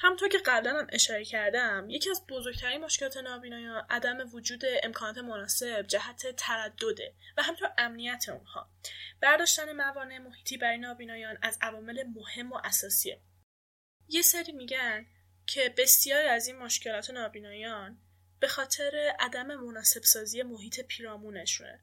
همطور 0.01 0.29
که 0.29 0.37
قبلا 0.45 0.79
هم 0.79 0.87
اشاره 0.89 1.25
کردم 1.25 1.89
یکی 1.89 2.09
از 2.09 2.27
بزرگترین 2.27 2.83
مشکلات 2.83 3.17
نابینایان 3.17 3.85
عدم 3.89 4.17
وجود 4.33 4.63
امکانات 4.83 5.17
مناسب 5.17 5.81
جهت 5.81 6.35
تردده 6.35 7.13
و 7.37 7.43
همطور 7.43 7.71
امنیت 7.77 8.25
اونها. 8.29 8.69
برداشتن 9.21 9.71
موانع 9.71 10.17
محیطی 10.17 10.57
برای 10.57 10.77
نابینایان 10.77 11.37
از 11.41 11.57
عوامل 11.61 12.03
مهم 12.03 12.51
و 12.51 12.61
اساسیه. 12.63 13.21
یه 14.07 14.21
سری 14.21 14.51
میگن 14.51 15.05
که 15.47 15.73
بسیاری 15.77 16.27
از 16.27 16.47
این 16.47 16.57
مشکلات 16.57 17.09
نابینایان 17.09 17.97
به 18.39 18.47
خاطر 18.47 19.15
عدم 19.19 19.55
مناسب 19.55 20.03
سازی 20.03 20.43
محیط 20.43 20.79
پیرامونشونه. 20.79 21.79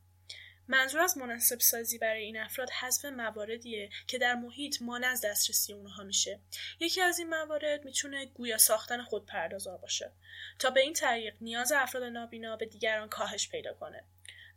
منظور 0.69 1.01
از 1.01 1.19
مناسب 1.19 1.61
سازی 1.61 1.99
برای 1.99 2.23
این 2.23 2.41
افراد 2.41 2.71
حذف 2.71 3.05
مواردیه 3.05 3.91
که 4.07 4.19
در 4.19 4.35
محیط 4.35 4.83
مانع 4.83 5.09
از 5.09 5.21
دسترسی 5.21 5.73
اونها 5.73 6.03
میشه. 6.03 6.41
یکی 6.81 7.01
از 7.01 7.19
این 7.19 7.29
موارد 7.29 7.85
می‌تونه 7.85 8.27
گویا 8.27 8.59
ساختن 8.59 9.03
خودپردازا 9.03 9.77
باشه 9.77 10.13
تا 10.59 10.71
به 10.71 10.81
این 10.81 10.93
طریق 10.93 11.35
نیاز 11.41 11.73
افراد 11.73 12.05
نابینا 12.05 12.57
به 12.57 12.67
دیگران 12.67 13.09
کاهش 13.09 13.49
پیدا 13.49 13.75
کنه. 13.75 14.05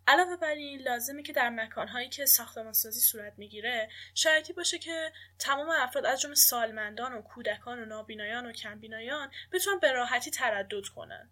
علاوه 0.08 0.36
بر 0.38 0.54
این 0.54 0.82
لازمه 0.82 1.24
که 1.24 1.34
در 1.34 1.50
مکانهایی 1.50 2.10
که 2.10 2.26
ساختمانسازی 2.26 3.00
صورت 3.00 3.34
می‌گیره 3.38 3.90
شرایطی 4.14 4.54
باشه 4.54 4.80
که 4.80 5.12
تمام 5.40 5.70
افراد 5.70 6.06
از 6.06 6.22
جمله 6.22 6.36
سالمندان 6.36 7.14
و 7.14 7.22
کودکان 7.22 7.80
و 7.80 7.86
نابینایان 7.86 8.46
و 8.46 8.52
کمبینایان 8.52 9.32
بتونن 9.52 9.80
به 9.80 9.92
راحتی 9.92 10.32
تردد 10.32 10.88
کنن. 10.96 11.30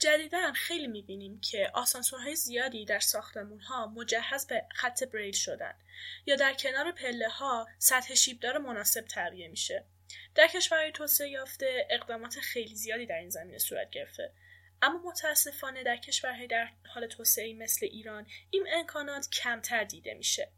جدیدا 0.00 0.52
خیلی 0.52 0.86
می‌بینیم 0.86 1.40
که 1.40 1.70
آسانسورهای 1.74 2.36
زیادی 2.36 2.84
در 2.84 2.98
ساختمون 2.98 3.60
ها 3.60 3.86
مجهز 3.86 4.46
به 4.46 4.66
خط 4.74 5.04
بریل 5.04 5.34
شدن 5.34 5.74
یا 6.26 6.36
در 6.36 6.54
کنار 6.54 6.92
پله 6.92 7.28
ها 7.28 7.68
سطح 7.78 8.14
شیبدار 8.14 8.58
مناسب 8.58 9.00
تغییر 9.00 9.50
میشه. 9.50 9.84
در 10.34 10.46
کشورهای 10.46 10.92
توسعه 10.92 11.28
یافته 11.28 11.86
اقدامات 11.90 12.40
خیلی 12.40 12.74
زیادی 12.74 13.06
در 13.06 13.18
این 13.18 13.30
زمینه 13.30 13.58
صورت 13.58 13.90
گرفته. 13.90 14.32
اما 14.82 15.00
متاسفانه 15.04 15.82
در 15.82 15.96
کشورهای 15.96 16.46
در 16.46 16.68
حال 16.94 17.06
توسعه 17.06 17.54
مثل 17.54 17.86
ایران 17.86 18.26
این 18.50 18.66
امکانات 18.72 19.28
کمتر 19.30 19.84
دیده 19.84 20.14
میشه. 20.14 20.52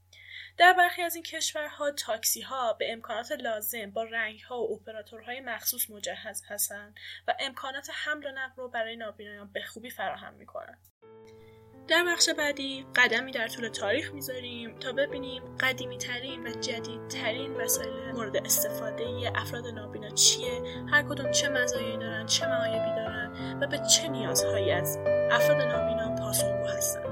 در 0.56 0.72
برخی 0.72 1.02
از 1.02 1.14
این 1.14 1.24
کشورها 1.24 1.90
تاکسی 1.90 2.40
ها 2.40 2.72
به 2.72 2.92
امکانات 2.92 3.32
لازم 3.32 3.90
با 3.90 4.02
رنگ 4.02 4.40
ها 4.40 4.62
و 4.62 4.72
اپراتورهای 4.72 5.40
مخصوص 5.40 5.90
مجهز 5.90 6.42
هستند 6.48 6.94
و 7.28 7.34
امکانات 7.40 7.90
حمل 7.92 8.26
و 8.26 8.30
نقل 8.30 8.56
رو 8.56 8.68
برای 8.68 8.96
نابینایان 8.96 9.52
به 9.52 9.62
خوبی 9.62 9.90
فراهم 9.90 10.34
می‌کنند 10.34 10.88
در 11.88 12.04
بخش 12.04 12.28
بعدی 12.28 12.86
قدمی 12.96 13.32
در 13.32 13.48
طول 13.48 13.68
تاریخ 13.68 14.12
می‌ذاریم 14.12 14.78
تا 14.78 14.92
ببینیم 14.92 15.56
قدیمی 15.56 15.98
ترین 15.98 16.46
و 16.46 16.50
جدید 16.50 17.08
ترین 17.08 17.54
وسایل 17.54 18.12
مورد 18.12 18.36
استفاده 18.36 19.32
افراد 19.34 19.66
نابینا 19.66 20.10
چیه 20.10 20.62
هر 20.90 21.02
کدوم 21.02 21.30
چه 21.30 21.48
مزایایی 21.48 21.98
دارن 21.98 22.26
چه 22.26 22.46
معایبی 22.46 22.96
دارن 22.96 23.58
و 23.62 23.66
به 23.66 23.78
چه 23.78 24.08
نیازهایی 24.08 24.70
از 24.70 24.98
افراد 25.30 25.62
نابینا 25.62 26.16
پاسخگو 26.16 26.66
هستن. 26.66 27.11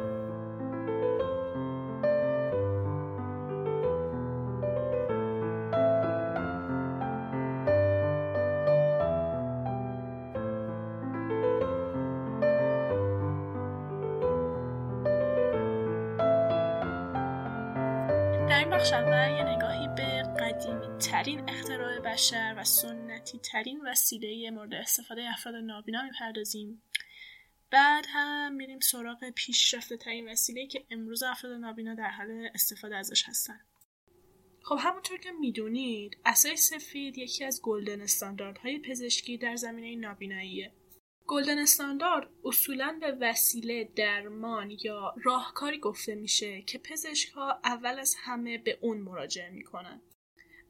بخش 18.91 19.03
اول 19.03 19.37
یه 19.37 19.57
نگاهی 19.57 19.89
به 19.89 20.23
قدیمی 20.41 20.99
ترین 20.99 21.51
اختراع 21.51 21.99
بشر 21.99 22.55
و 22.59 22.65
سنتی 22.65 23.39
ترین 23.39 23.81
وسیله 23.87 24.51
مورد 24.51 24.75
استفاده 24.75 25.23
افراد 25.33 25.55
نابینا 25.55 26.03
می‌پردازیم. 26.03 26.83
بعد 27.71 28.07
هم 28.09 28.55
میریم 28.55 28.81
سراغ 28.81 29.31
پیشرفته 29.31 29.97
ترین 29.97 30.29
وسیله 30.29 30.67
که 30.67 30.87
امروز 30.91 31.23
افراد 31.23 31.53
نابینا 31.53 31.95
در 31.95 32.11
حال 32.11 32.49
استفاده 32.55 32.97
ازش 32.97 33.29
هستن. 33.29 33.61
خب 34.63 34.77
همونطور 34.81 35.19
که 35.19 35.31
می‌دونید 35.33 36.17
اسای 36.25 36.57
سفید 36.57 37.19
یکی 37.19 37.45
از 37.45 37.61
گلدن 37.63 38.01
استانداردهای 38.01 38.79
پزشکی 38.79 39.39
در 39.39 39.57
زمینه 39.57 40.09
نابیناییه. 40.09 40.73
گلدن 41.31 41.59
استاندارد 41.59 42.29
اصولا 42.45 42.99
به 43.01 43.13
وسیله 43.21 43.89
درمان 43.97 44.71
یا 44.85 45.15
راهکاری 45.23 45.79
گفته 45.79 46.15
میشه 46.15 46.63
که 46.63 46.79
پزشک 46.79 47.29
ها 47.29 47.61
اول 47.65 47.99
از 47.99 48.15
همه 48.19 48.59
به 48.59 48.79
اون 48.81 48.99
مراجعه 48.99 49.51
می‌کنن. 49.51 50.01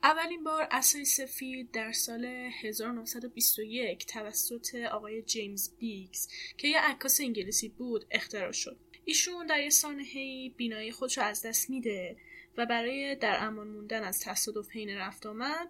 اولین 0.03 0.45
بار 0.45 0.69
اسای 0.71 1.05
سفید 1.05 1.71
در 1.71 1.93
سال 1.93 2.25
1921 2.25 4.07
توسط 4.07 4.75
آقای 4.75 5.23
جیمز 5.23 5.77
بیگز 5.77 6.29
که 6.59 6.69
یه 6.69 6.81
عکاس 6.81 7.21
انگلیسی 7.21 7.69
بود 7.69 8.05
اختراع 8.11 8.53
شد. 8.53 8.79
ایشون 9.05 9.47
در 9.47 9.61
یه 9.61 9.71
سانحه‌ای 9.71 10.49
بینایی 10.57 10.93
خودش 10.93 11.19
رو 11.19 11.25
از 11.25 11.47
دست 11.47 11.71
میده 11.71 12.17
و 12.57 12.67
برای 12.67 13.15
در 13.17 13.45
امان 13.45 13.69
موندن 13.69 14.05
از 14.05 14.21
تصادف 14.21 14.71
حین 14.71 14.91
رفت 14.91 15.27
آمد 15.27 15.69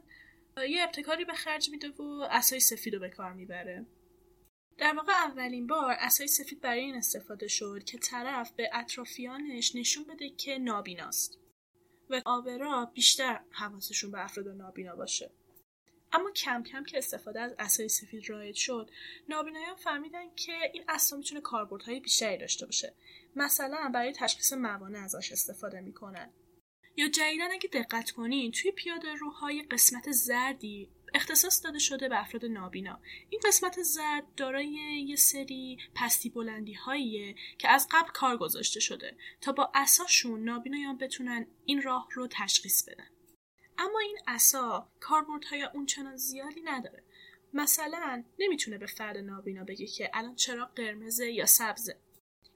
یه 0.68 0.82
ابتکاری 0.82 1.24
به 1.24 1.32
خرج 1.32 1.70
میده 1.70 1.88
و 1.88 2.28
اسای 2.30 2.60
سفید 2.60 2.94
رو 2.94 3.00
به 3.00 3.08
کار 3.08 3.32
می‌بره. 3.32 3.86
در 4.78 4.94
واقع 4.94 5.12
اولین 5.12 5.66
بار 5.66 5.96
اسای 5.98 6.26
سفید 6.26 6.60
برای 6.60 6.80
این 6.80 6.94
استفاده 6.94 7.48
شد 7.48 7.84
که 7.84 7.98
طرف 7.98 8.52
به 8.52 8.70
اطرافیانش 8.72 9.76
نشون 9.76 10.04
بده 10.04 10.30
که 10.30 10.58
نابیناست 10.58 11.38
و 12.10 12.22
آبرا 12.24 12.84
بیشتر 12.94 13.40
حواسشون 13.50 14.10
به 14.10 14.24
افراد 14.24 14.48
نابینا 14.48 14.96
باشه. 14.96 15.30
اما 16.12 16.30
کم 16.30 16.62
کم 16.62 16.84
که 16.84 16.98
استفاده 16.98 17.40
از 17.40 17.54
اسای 17.58 17.88
سفید 17.88 18.30
رایج 18.30 18.56
شد 18.56 18.90
نابینایان 19.28 19.76
فهمیدن 19.76 20.34
که 20.36 20.52
این 20.72 20.84
اسا 20.88 21.16
می‌تونه 21.16 21.40
کاربردهای 21.40 22.00
بیشتری 22.00 22.38
داشته 22.38 22.66
باشه. 22.66 22.94
مثلا 23.36 23.90
برای 23.94 24.12
تشخیص 24.12 24.52
موانع 24.52 24.98
ازش 24.98 25.32
استفاده 25.32 25.80
می‌کنن. 25.80 26.32
یا 26.96 27.08
جدیدا 27.08 27.44
اگه 27.44 27.68
دقت 27.72 28.10
کنین 28.10 28.52
توی 28.52 28.70
پیاده 28.70 29.14
روهای 29.14 29.62
قسمت 29.62 30.10
زردی 30.10 30.90
اختصاص 31.14 31.64
داده 31.64 31.78
شده 31.78 32.08
به 32.08 32.20
افراد 32.20 32.44
نابینا. 32.44 33.00
این 33.30 33.40
قسمت 33.44 33.82
زرد 33.82 34.34
دارای 34.36 34.68
یه 35.08 35.16
سری 35.16 35.78
پستی 35.94 36.30
بلندی 36.30 36.74
هاییه 36.74 37.34
که 37.58 37.68
از 37.68 37.88
قبل 37.90 38.10
کار 38.10 38.36
گذاشته 38.36 38.80
شده 38.80 39.16
تا 39.40 39.52
با 39.52 39.70
اساشون 39.74 40.44
نابینایان 40.44 40.98
بتونن 40.98 41.46
این 41.64 41.82
راه 41.82 42.08
رو 42.12 42.28
تشخیص 42.30 42.88
بدن. 42.88 43.08
اما 43.78 43.98
این 43.98 44.18
عصا 44.26 44.88
کاربردهای 45.00 45.62
اونچنان 45.62 46.16
زیادی 46.16 46.60
نداره. 46.60 47.02
مثلا 47.54 48.24
نمی‌تونه 48.38 48.78
به 48.78 48.86
فرد 48.86 49.16
نابینا 49.16 49.64
بگه 49.64 49.86
که 49.86 50.10
الان 50.14 50.34
چرا 50.34 50.64
قرمزه 50.64 51.30
یا 51.30 51.46
سبزه 51.46 52.00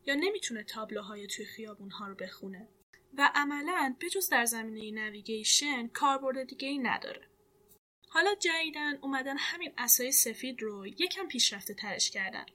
یا 0.07 0.15
نمی‌تونه 0.15 0.65
تابلوهای 0.65 1.27
توی 1.27 1.45
خیابون 1.45 1.91
ها 1.91 2.07
رو 2.07 2.15
بخونه. 2.15 2.69
و 3.19 3.31
عملا 3.35 3.97
بجز 4.01 4.29
در 4.29 4.45
زمینه 4.45 5.03
نویگیشن 5.03 5.87
کاربرد 5.87 6.45
دیگه 6.45 6.69
ای 6.69 6.79
نداره. 6.79 7.29
حالا 8.15 8.35
جدیدن 8.35 8.97
اومدن 8.97 9.37
همین 9.39 9.73
اسای 9.79 10.13
سفید 10.13 10.63
رو 10.63 10.87
یکم 10.87 11.29
پیشرفته 11.29 11.75
ترش 11.75 12.11
کردن. 12.11 12.47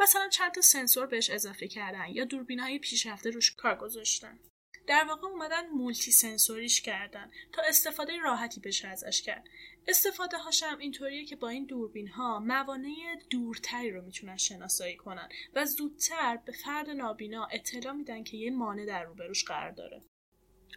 مثلا 0.00 0.28
چند 0.28 0.52
تا 0.52 0.60
سنسور 0.60 1.06
بهش 1.06 1.30
اضافه 1.30 1.68
کردن 1.68 2.08
یا 2.08 2.24
دوربین 2.24 2.60
های 2.60 2.78
پیشرفته 2.78 3.30
روش 3.30 3.54
کار 3.54 3.74
گذاشتن. 3.74 4.38
در 4.86 5.04
واقع 5.04 5.28
اومدن 5.28 5.68
multi 5.68 6.12
sensory 6.12 6.65
ش 6.65 6.80
کردن 6.80 7.30
تا 7.52 7.62
استفاده 7.62 8.16
راحتی 8.16 8.60
بشه 8.60 8.88
ازش 8.88 9.22
کرد. 9.22 9.44
استفاده 9.88 10.38
هاشم 10.38 10.76
اینطوریه 10.80 11.24
که 11.24 11.36
با 11.36 11.48
این 11.48 11.66
دوربین 11.66 12.08
ها 12.08 12.40
موانع 12.40 13.16
دورتری 13.30 13.90
رو 13.90 14.02
می‌تونن 14.02 14.36
شناسایی 14.36 14.96
کنن 14.96 15.28
و 15.54 15.64
زودتر 15.64 16.36
به 16.36 16.52
فرد 16.52 16.90
نابینا 16.90 17.48
اطلاع 17.52 17.92
میدن 17.92 18.24
که 18.24 18.36
یه 18.36 18.50
مانع 18.50 18.86
در 18.86 19.04
روبروش 19.04 19.44
قرار 19.44 19.70
داره. 19.70 20.02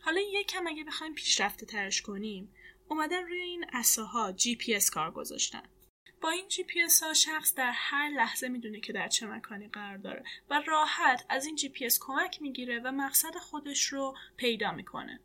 حالا 0.01 0.21
یکم 0.33 0.67
اگه 0.67 0.83
بخوایم 0.83 1.13
پیشرفته 1.13 1.65
ترش 1.65 2.01
کنیم 2.01 2.53
اومدن 2.89 3.23
روی 3.27 3.41
این 3.41 3.65
اساها 3.73 4.31
جی 4.31 4.55
پی 4.55 4.75
اس 4.75 4.89
کار 4.89 5.11
گذاشتن. 5.11 5.63
با 6.21 6.29
این 6.29 6.47
جی 6.47 6.63
پی 6.63 6.81
اس 6.81 7.03
ها 7.03 7.13
شخص 7.13 7.55
در 7.55 7.71
هر 7.71 8.09
لحظه 8.09 8.47
می‌دونه 8.47 8.79
که 8.79 8.93
در 8.93 9.07
چه 9.07 9.27
مکانی 9.27 9.67
قرار 9.67 9.97
داره 9.97 10.23
و 10.49 10.61
راحت 10.67 11.25
از 11.29 11.45
این 11.45 11.55
جی 11.55 11.69
پی 11.69 11.85
اس 11.85 11.99
کمک 12.01 12.41
می‌گیره 12.41 12.79
و 12.79 12.91
مقصد 12.91 13.35
خودش 13.35 13.85
رو 13.85 14.17
پیدا 14.37 14.71
می‌کنه. 14.71 15.19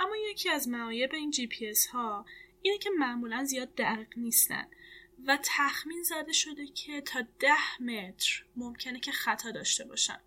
اما 0.00 0.16
یکی 0.16 0.50
از 0.50 0.68
معایب 0.68 1.14
این 1.14 1.30
جی 1.30 1.46
پی 1.46 1.68
اس 1.68 1.86
ها 1.86 2.26
اینه 2.62 2.78
که 2.78 2.90
معمولا 2.98 3.44
زیاد 3.44 3.74
دقیق 3.74 4.18
نیستن 4.18 4.66
و 5.26 5.38
تخمین 5.44 6.02
زده 6.02 6.32
شده 6.32 6.66
که 6.66 7.00
تا 7.00 7.20
ده 7.38 7.82
متر 7.82 8.44
ممکنه 8.56 9.00
که 9.00 9.12
خطا 9.12 9.50
داشته 9.50 9.84
باشن. 9.84 10.20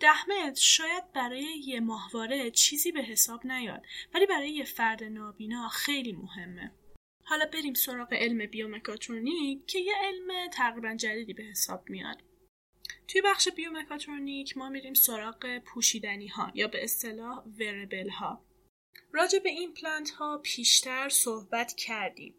ده 0.00 0.54
شاید 0.54 1.12
برای 1.12 1.62
یه 1.66 1.80
ماهواره 1.80 2.50
چیزی 2.50 2.92
به 2.92 3.02
حساب 3.02 3.46
نیاد 3.46 3.82
ولی 4.14 4.26
برای 4.26 4.50
یه 4.50 4.64
فرد 4.64 5.04
نابینا 5.04 5.68
خیلی 5.68 6.12
مهمه. 6.12 6.72
حالا 7.24 7.46
بریم 7.52 7.74
سراغ 7.74 8.12
علم 8.12 8.46
بیومکاترونیک 8.46 9.66
که 9.66 9.78
یه 9.78 9.94
علم 10.02 10.50
تقریبا 10.50 10.94
جدیدی 10.94 11.34
به 11.34 11.42
حساب 11.42 11.90
میاد. 11.90 12.22
توی 13.08 13.20
بخش 13.20 13.48
بیومکاترونیک 13.48 14.56
ما 14.56 14.68
میریم 14.68 14.94
سراغ 14.94 15.58
پوشیدنی 15.58 16.28
ها 16.28 16.52
یا 16.54 16.68
به 16.68 16.84
اصطلاح 16.84 17.44
وربل 17.58 18.08
ها 18.08 18.44
راجع 19.12 19.38
به 19.38 19.48
این 19.48 19.74
پلنت 19.74 20.10
ها 20.10 20.38
پیشتر 20.38 21.08
صحبت 21.08 21.72
کردیم 21.72 22.34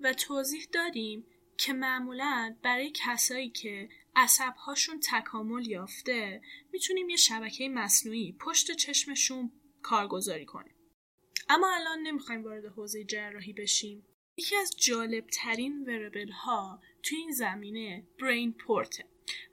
و 0.00 0.12
توضیح 0.12 0.66
دادیم 0.72 1.26
که 1.58 1.72
معمولا 1.72 2.56
برای 2.62 2.92
کسایی 2.94 3.50
که 3.50 3.88
عصبهاشون 4.18 5.00
تکامل 5.00 5.66
یافته. 5.66 6.42
می‌تونیم 6.72 7.08
یه 7.08 7.16
شبکه 7.16 7.68
مصنوعی 7.68 8.36
پشت 8.40 8.72
چشمشون 8.72 9.52
کارگزاری 9.82 10.44
کنیم. 10.44 10.74
اما 11.48 11.74
الان 11.74 11.98
نمی‌خوایم 11.98 12.44
وارد 12.44 12.64
حوزه 12.64 13.04
جراحی 13.04 13.52
بشیم. 13.52 14.06
یکی 14.36 14.56
از 14.56 14.76
جالب 14.76 15.26
ترین 15.26 15.84
وربل 15.84 16.30
ها 16.30 16.82
توی 17.02 17.18
این 17.18 17.30
زمینه 17.30 18.06
برین 18.20 18.52
پورته 18.52 19.04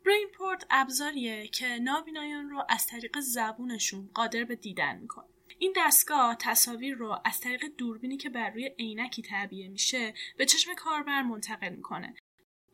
برین 0.05 0.27
پورت 0.37 0.67
ابزاریه 0.69 1.47
که 1.47 1.67
نابینایان 1.67 2.49
رو 2.49 2.63
از 2.69 2.87
طریق 2.87 3.19
زبونشون 3.19 4.09
قادر 4.13 4.43
به 4.43 4.55
دیدن 4.55 4.97
می‌کنه. 4.97 5.25
این 5.59 5.73
دستگاه 5.77 6.35
تصاویر 6.39 6.95
رو 6.95 7.21
از 7.25 7.39
طریق 7.41 7.65
دوربینی 7.77 8.17
که 8.17 8.29
بر 8.29 8.49
روی 8.49 8.71
عینکی 8.79 9.21
تعبیه 9.21 9.67
میشه 9.67 10.13
به 10.37 10.45
چشم 10.45 10.73
کاربر 10.73 11.21
منتقل 11.21 11.69
می‌کنه. 11.69 12.15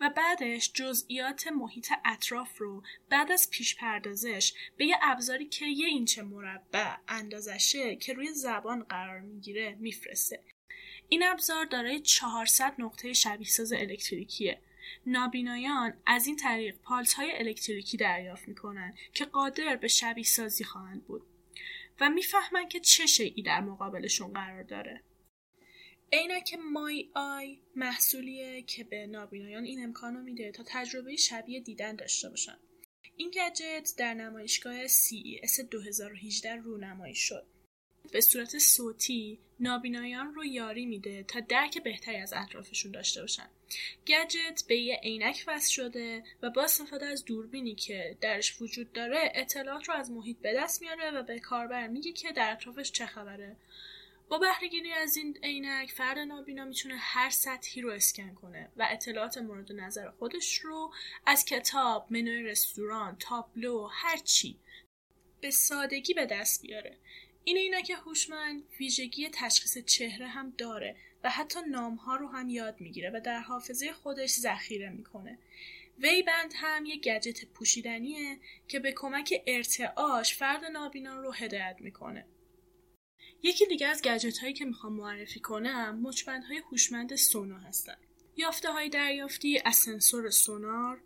و 0.02 0.10
بعدش 0.10 0.72
جزئیات 0.74 1.48
محیط 1.48 1.92
اطراف 2.06 2.58
رو 2.58 2.84
بعد 3.10 3.32
از 3.32 3.50
پیش 3.50 3.76
پردازش 3.76 4.54
به 4.78 4.86
یه 4.86 4.96
ابزاری 5.02 5.46
که 5.46 5.66
یه 5.66 5.88
اینچه 5.88 6.24
مربع 6.24 6.96
اندازشه 7.08 7.96
که 7.96 8.14
روی 8.14 8.34
زبان 8.34 8.84
قرار 8.84 9.20
می‌گیره 9.20 9.76
میفرسته. 9.80 10.44
این 11.10 11.24
ابزار 11.24 11.66
دارای 11.66 12.00
400 12.00 12.76
نقطه 12.78 13.14
شبیه 13.14 13.48
ساز 13.48 13.74
الکتریکیه. 13.74 14.62
نابینایان 15.06 15.94
از 16.06 16.28
این 16.28 16.36
طریق 16.36 16.76
پالس 16.76 17.14
های 17.14 17.32
الکتریکی 17.38 17.98
دریافت 17.98 18.48
می‌کنن 18.48 18.94
که 19.14 19.26
قادر 19.26 19.76
به 19.76 19.88
شبیه 19.88 20.24
سازی 20.24 20.64
خواهند 20.64 21.06
بود 21.06 21.22
و 22.00 22.10
می‌فهمن 22.10 22.68
که 22.68 22.80
چه 22.80 23.06
شیعی 23.06 23.44
در 23.44 23.62
مقابلشون 23.62 24.34
قرار 24.34 24.64
داره. 24.64 25.04
عینک 26.14 26.58
مای 26.72 27.10
آی 27.16 27.58
محصولیه 27.76 28.62
که 28.62 28.84
به 28.84 29.08
نابینایان 29.08 29.64
این 29.64 29.84
امکان 29.84 30.16
رو 30.16 30.22
میده 30.22 30.52
تا 30.52 30.64
تجربه 30.68 31.16
شبیه 31.16 31.60
دیدن 31.60 31.96
داشته 31.96 32.30
باشن. 32.30 32.58
این 33.18 33.30
گجت 33.30 33.94
در 33.98 34.14
نمایشگاه 34.14 34.88
CES 34.88 35.60
2018 35.72 36.56
رونمایی 36.56 37.16
شد. 37.16 37.46
به 38.12 38.22
صورت 38.22 38.58
صوتی 38.58 39.40
نابینایان 39.60 40.34
رو 40.34 40.46
یاری 40.46 40.86
میده 40.86 41.24
تا 41.24 41.40
درک 41.40 41.84
بهتری 41.84 42.16
از 42.16 42.34
اطرافشون 42.34 42.92
داشته 42.92 43.22
باشن. 43.22 43.50
گجت 44.08 44.64
به 44.68 44.76
یه 44.78 45.00
عینک 45.04 45.44
وصل 45.48 45.72
شده 45.72 46.24
و 46.42 46.50
با 46.50 46.64
استفاده 46.64 47.06
از 47.06 47.26
دوربینی 47.26 47.76
که 47.76 48.18
درش 48.22 48.62
وجود 48.62 48.92
داره 48.92 49.32
اطلاعات 49.36 49.90
رو 49.90 49.96
از 49.96 50.12
محیط 50.12 50.38
به 50.38 50.54
دست 50.54 50.82
میاره 50.82 51.12
و 51.12 51.24
به 51.24 51.40
کاربر 51.40 51.88
میگه 51.88 52.12
که 52.12 52.32
در 52.32 52.52
اطرافش 52.52 52.92
چه 52.92 53.06
خبره. 53.06 53.58
با 54.32 54.38
بهرهگیری 54.38 54.92
از 54.92 55.18
این 55.18 55.38
عینک 55.44 55.92
فرد 55.92 56.18
نابینا 56.18 56.66
می‌تونه 56.66 56.96
هر 56.98 57.30
سطحی 57.30 57.82
رو 57.82 57.92
اسکن 57.92 58.34
کنه 58.34 58.72
و 58.78 58.88
اطلاعات 58.90 59.38
مورد 59.38 59.72
نظر 59.72 60.10
خودش 60.10 60.58
رو 60.58 60.94
از 61.26 61.46
کتاب، 61.46 62.08
منوی 62.10 62.44
رستوران، 62.44 63.18
تابلو، 63.20 63.88
هر 63.92 64.18
چی 64.18 64.60
به 65.42 65.52
سادگی 65.52 66.14
به 66.14 66.26
دست 66.26 66.62
بیاره. 66.62 66.98
این 67.44 67.58
عینک 67.58 67.90
هوشمند 67.90 68.64
ویژگی 68.80 69.30
تشخیص 69.30 69.78
چهره 69.78 70.28
هم 70.28 70.54
داره 70.58 70.96
و 71.24 71.30
حتی 71.30 71.60
نامها 71.70 72.16
رو 72.16 72.28
هم 72.28 72.50
یاد 72.50 72.82
می‌گیره 72.82 73.10
و 73.10 73.22
در 73.24 73.40
حافظه 73.40 73.94
خودش 73.94 74.30
ذخیره 74.30 74.90
می‌کنه. 74.90 75.40
ویبند 76.00 76.54
هم 76.56 76.86
یه 76.86 76.98
گجت 76.98 77.46
پوشیدنیه 77.46 78.40
که 78.68 78.80
به 78.80 78.92
کمک 78.92 79.44
ارتعاش 79.48 80.36
فرد 80.36 80.66
نابینا 80.66 81.22
رو 81.22 81.32
هدایت 81.32 81.78
می‌کنه. 81.80 82.26
یکی 83.44 83.66
دیگه 83.66 83.88
از 83.88 84.02
گجت 84.02 84.38
هایی 84.38 84.54
که 84.54 84.66
می‌خوام 84.66 84.94
معرفی 84.94 85.40
کنم 85.40 86.00
مچبند 86.02 86.44
های 86.44 86.58
هوشمند 86.58 87.16
سونا 87.16 87.58
هستن. 87.58 87.98
یافته 88.36 88.72
های 88.72 88.90
دریافتی 88.90 89.62
از 89.66 89.76
سنسور 89.76 90.30
سونار 90.30 91.02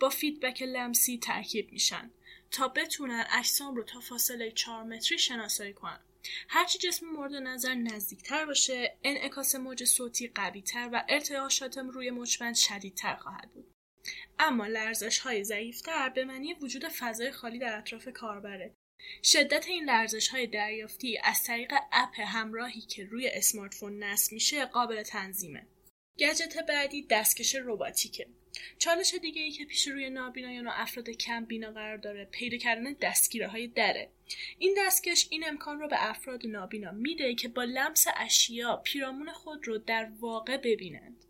با 0.00 0.08
فیدبک 0.08 0.62
لمسی 0.62 1.18
ترکیب 1.18 1.72
میشن 1.72 2.10
تا 2.50 2.68
بتونن 2.68 3.24
اجسام 3.38 3.74
رو 3.74 3.82
تا 3.82 4.00
فاصله 4.00 4.50
4 4.50 4.84
متری 4.84 5.18
شناسایی 5.18 5.72
کنن. 5.72 6.00
هرچی 6.48 6.78
جسم 6.78 7.06
مورد 7.06 7.34
نظر 7.34 7.74
نزدیکتر 7.74 8.46
باشه 8.46 8.98
انعکاس 9.04 9.54
موج 9.54 9.84
صوتی 9.84 10.28
قویتر 10.28 10.90
و 10.92 11.04
ارتعاشات 11.08 11.78
روی 11.78 12.10
مچبند 12.10 12.54
شدیدتر 12.54 13.16
خواهد 13.16 13.50
بود. 13.54 13.74
اما 14.38 14.66
لرزش 14.66 15.18
های 15.18 15.44
ضعیفتر 15.44 16.08
به 16.08 16.24
معنی 16.24 16.54
وجود 16.54 16.88
فضای 16.88 17.30
خالی 17.30 17.58
در 17.58 17.78
اطراف 17.78 18.08
کاربره. 18.08 18.74
شدت 19.24 19.68
این 19.68 19.84
لرزش 19.84 20.28
های 20.28 20.46
دریافتی 20.46 21.18
از 21.24 21.44
طریق 21.44 21.72
اپ 21.92 22.20
همراهی 22.20 22.80
که 22.80 23.04
روی 23.04 23.28
اسمارتفون 23.28 24.02
نصب 24.02 24.32
میشه 24.32 24.64
قابل 24.64 25.02
تنظیمه. 25.02 25.66
گجت 26.18 26.56
بعدی 26.68 27.06
دستکش 27.10 27.54
رباتیکه. 27.54 28.26
چالش 28.78 29.14
دیگه 29.14 29.42
ای 29.42 29.50
که 29.50 29.64
پیش 29.64 29.88
روی 29.88 30.10
نابینایان 30.10 30.66
و 30.66 30.70
افراد 30.74 31.10
کم 31.10 31.44
بینا 31.44 31.70
قرار 31.70 31.96
داره 31.96 32.24
پیدا 32.24 32.56
کردن 32.56 32.92
دستگیره 32.92 33.48
های 33.48 33.66
دره. 33.66 34.10
این 34.58 34.76
دستکش 34.78 35.26
این 35.30 35.44
امکان 35.48 35.80
رو 35.80 35.88
به 35.88 36.10
افراد 36.10 36.46
نابینا 36.46 36.90
میده 36.90 37.34
که 37.34 37.48
با 37.48 37.64
لمس 37.64 38.06
اشیا 38.16 38.76
پیرامون 38.76 39.32
خود 39.32 39.68
رو 39.68 39.78
در 39.78 40.10
واقع 40.20 40.56
ببینند. 40.56 41.24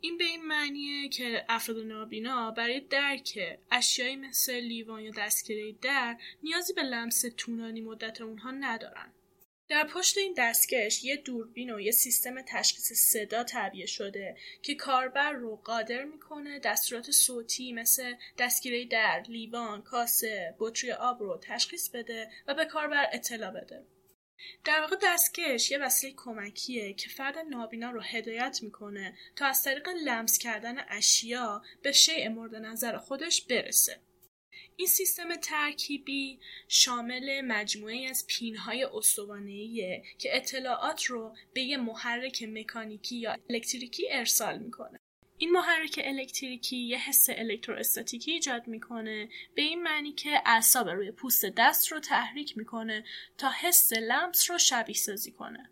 این 0.00 0.16
به 0.16 0.24
این 0.24 0.44
معنیه 0.44 1.08
که 1.08 1.44
افراد 1.48 1.78
نابینا 1.78 2.50
برای 2.50 2.80
درک 2.80 3.58
اشیایی 3.70 4.16
مثل 4.16 4.54
لیوان 4.54 5.02
یا 5.02 5.10
دستگیره 5.10 5.72
در 5.82 6.16
نیازی 6.42 6.72
به 6.72 6.82
لمس 6.82 7.24
طولانی 7.36 7.80
مدت 7.80 8.20
اونها 8.20 8.50
ندارن. 8.50 9.12
در 9.68 9.86
پشت 9.86 10.18
این 10.18 10.34
دستکش 10.38 11.04
یه 11.04 11.16
دوربین 11.16 11.70
و 11.70 11.80
یه 11.80 11.90
سیستم 11.90 12.42
تشخیص 12.42 12.92
صدا 12.92 13.44
تعبیه 13.44 13.86
شده 13.86 14.36
که 14.62 14.74
کاربر 14.74 15.32
رو 15.32 15.56
قادر 15.56 16.04
می‌کنه 16.04 16.58
دستورات 16.58 17.10
صوتی 17.10 17.72
مثل 17.72 18.14
دستگیره 18.38 18.84
در، 18.84 19.22
لیوان، 19.28 19.82
کاسه، 19.82 20.54
بطری 20.58 20.92
آب 20.92 21.22
رو 21.22 21.40
تشخیص 21.42 21.88
بده 21.88 22.30
و 22.46 22.54
به 22.54 22.64
کاربر 22.64 23.06
اطلاع 23.12 23.50
بده. 23.50 23.86
در 24.64 24.80
واقع 24.80 24.96
دستکش 25.02 25.70
یه 25.70 25.78
وسیله 25.78 26.14
کمکیه 26.16 26.92
که 26.92 27.08
فرد 27.08 27.38
نابینا 27.38 27.90
رو 27.90 28.00
هدایت 28.00 28.58
می‌کنه 28.62 29.18
تا 29.36 29.46
از 29.46 29.62
طریق 29.62 29.88
لمس 30.04 30.38
کردن 30.38 30.76
اشیا 30.88 31.62
به 31.82 31.92
شیء 31.92 32.28
مورد 32.28 32.54
نظر 32.54 32.96
خودش 32.96 33.42
برسه 33.42 34.00
این 34.76 34.88
سیستم 34.88 35.36
ترکیبی 35.36 36.40
شامل 36.68 37.40
مجموعه 37.40 38.08
از 38.10 38.26
پینهای 38.26 38.84
استوانه‌ایه 38.84 40.02
که 40.18 40.36
اطلاعات 40.36 41.04
رو 41.04 41.36
به 41.54 41.62
یه 41.62 41.76
محرک 41.76 42.42
مکانیکی 42.42 43.16
یا 43.16 43.36
الکتریکی 43.50 44.06
ارسال 44.10 44.58
می‌کنه. 44.58 45.00
این 45.38 45.50
محرک 45.50 46.00
الکتریکی 46.04 46.76
یه 46.76 46.98
حس 46.98 47.26
الکتروستاتیکی 47.30 48.32
ایجاد 48.32 48.66
می‌کنه 48.66 49.28
به 49.54 49.62
این 49.62 49.82
معنی 49.82 50.12
که 50.12 50.42
اعصاب 50.46 50.88
روی 50.88 51.10
پوست 51.10 51.44
دست 51.44 51.92
رو 51.92 52.00
تحریک 52.00 52.58
می‌کنه 52.58 53.04
تا 53.38 53.50
حس 53.50 53.92
لمس 53.92 54.50
رو 54.50 54.58
شبیه 54.58 54.96
سازی 54.96 55.32
کنه. 55.32 55.70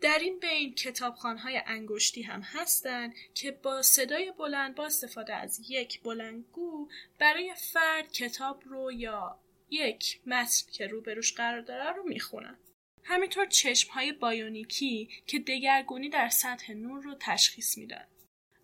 در 0.00 0.18
این 0.18 0.38
بین 0.38 0.74
کتابخانهای 0.74 1.62
انگشتی 1.66 2.22
هم 2.22 2.40
هستند 2.40 3.14
که 3.34 3.50
با 3.50 3.82
صدای 3.82 4.32
بلند 4.38 4.74
با 4.74 4.86
استفاده 4.86 5.34
از 5.34 5.60
یک 5.70 6.02
بلندگو 6.02 6.88
برای 7.18 7.54
فرد 7.56 8.12
کتاب 8.12 8.62
رو 8.66 8.92
یا 8.92 9.38
یک 9.70 10.20
متن 10.26 10.72
که 10.72 10.86
روبروش 10.86 11.34
قرار 11.34 11.60
داره 11.60 11.92
رو 11.92 12.02
می‌خونن. 12.02 12.58
همینطور 13.04 13.46
چشم 13.46 13.92
های 13.92 14.12
بایونیکی 14.12 15.08
که 15.26 15.38
دگرگونی 15.38 16.08
در 16.08 16.28
سطح 16.28 16.72
نور 16.72 17.02
رو 17.02 17.14
تشخیص 17.20 17.78
میدن. 17.78 18.06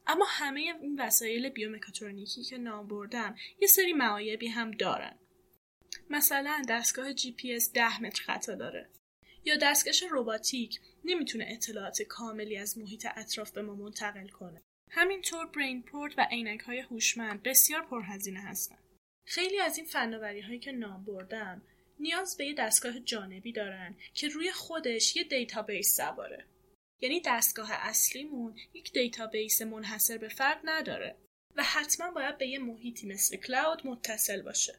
اما 0.07 0.25
همه 0.29 0.61
این 0.61 1.01
وسایل 1.01 1.49
بیومکاترونیکی 1.49 2.43
که 2.43 2.59
نام 2.59 2.89
بردم 2.89 3.37
یه 3.61 3.69
سری 3.69 3.93
معایبی 3.93 4.47
هم 4.49 4.71
دارن. 4.71 5.19
مثلا 6.11 6.63
دستگاه 6.69 7.13
جی 7.13 7.33
پی 7.33 7.55
اس 7.55 7.73
10 7.73 8.03
متر 8.03 8.23
خطا 8.23 8.55
داره. 8.55 8.91
یا 9.45 9.57
دستکش 9.63 10.05
رباتیک 10.11 10.81
نمی‌تونه 11.05 11.47
اطلاعات 11.49 12.03
کاملی 12.03 12.57
از 12.57 12.79
محیط 12.79 13.07
اطراف 13.17 13.51
به 13.51 13.63
ما 13.63 13.75
منتقل 13.75 14.29
کنه. 14.29 14.63
همینطور 14.91 15.47
BrainPort 15.47 16.15
و 16.19 16.27
عینک 16.31 16.61
های 16.61 16.81
هوشمند 16.81 17.43
بسیار 17.43 17.83
پرهزینه 17.83 18.41
هستند. 18.41 18.85
خیلی 19.27 19.61
از 19.61 19.79
این 19.79 19.87
فناوری 19.87 20.41
هایی 20.41 20.59
که 20.59 20.73
نام 20.73 21.05
بردم 21.05 21.63
نیاز 22.01 22.37
به 22.37 22.47
یه 22.47 22.55
دستگاه 22.55 23.01
جانبی 23.01 23.53
دارن 23.53 23.97
که 24.15 24.29
روی 24.29 24.53
خودش 24.53 25.17
یه 25.17 25.25
database 25.25 25.97
سواره. 25.97 26.45
یعنی 27.05 27.21
دستگاه 27.21 27.73
اصلیمون 27.73 28.57
یک 28.75 28.93
database 28.93 29.63
منحصر 29.63 30.19
به 30.19 30.29
فرد 30.29 30.61
نداره 30.65 31.17
و 31.57 31.63
حتما 31.63 32.11
باید 32.11 32.39
به 32.39 32.47
یه 32.47 32.59
محیطی 32.59 33.07
مثل 33.07 33.37
cloud 33.37 33.87
متصل 33.87 34.43
باشه. 34.43 34.79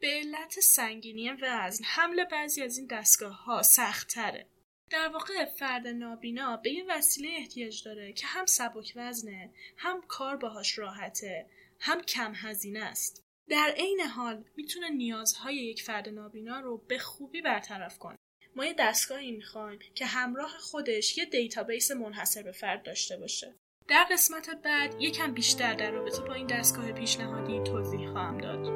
به 0.00 0.06
علت 0.06 0.60
سنگینی 0.60 1.30
وزن 1.30 1.84
حمل 1.84 2.24
بعضی 2.24 2.62
از 2.62 2.78
این 2.78 2.86
دستگاه 2.86 3.44
ها 3.44 3.62
سخت 3.62 4.08
تره. 4.08 4.46
در 4.90 5.08
واقع 5.08 5.44
فرد 5.44 5.86
نابینا 5.86 6.56
به 6.56 6.70
این 6.70 6.90
وسیله 6.90 7.28
احتیاج 7.36 7.84
داره 7.84 8.12
که 8.12 8.26
هم 8.26 8.46
سبک 8.46 8.92
وزنه 8.96 9.50
هم 9.76 10.02
کار 10.08 10.36
باهاش 10.36 10.78
راحته 10.78 11.50
هم 11.80 12.02
کم 12.02 12.32
هزینه 12.34 12.80
است 12.80 13.24
در 13.48 13.74
عین 13.76 14.00
حال 14.00 14.44
می‌تونه 14.56 14.90
نیازهای 14.90 15.56
یک 15.56 15.82
فرد 15.82 16.08
نابینا 16.08 16.60
رو 16.60 16.78
به 16.78 16.98
خوبی 16.98 17.42
برطرف 17.42 17.98
کنه 17.98 18.16
ما 18.56 18.66
یه 18.66 18.74
دستگاهی 18.78 19.32
می‌خوایم 19.32 19.78
که 19.94 20.06
همراه 20.06 20.50
خودش 20.58 21.18
یه 21.18 21.24
database 21.24 21.90
منحصر 21.90 22.42
به 22.42 22.52
فرد 22.52 22.82
داشته 22.82 23.16
باشه. 23.16 23.54
در 23.88 24.06
قسمت 24.10 24.50
بعد 24.64 24.94
یکم 25.00 25.34
بیشتر 25.34 25.74
در 25.74 25.90
رابطه 25.90 26.22
با 26.22 26.34
این 26.34 26.46
دستگاه 26.46 26.92
پیشنهادی 26.92 27.60
توضیح 27.60 28.12
خواهم 28.12 28.38
داد. 28.38 28.66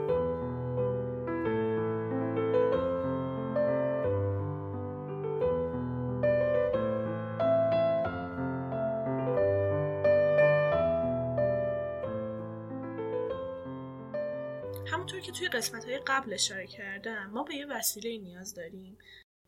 همونطور 14.86 15.20
که 15.20 15.32
توی 15.32 15.48
قسمت 15.48 15.84
های 15.84 15.98
قبل 15.98 16.32
اشاره 16.32 16.66
کردم 16.66 17.26
ما 17.26 17.42
به 17.42 17.54
یه 17.54 17.66
وسیله 17.66 18.18
نیاز 18.18 18.54
داریم. 18.54 18.98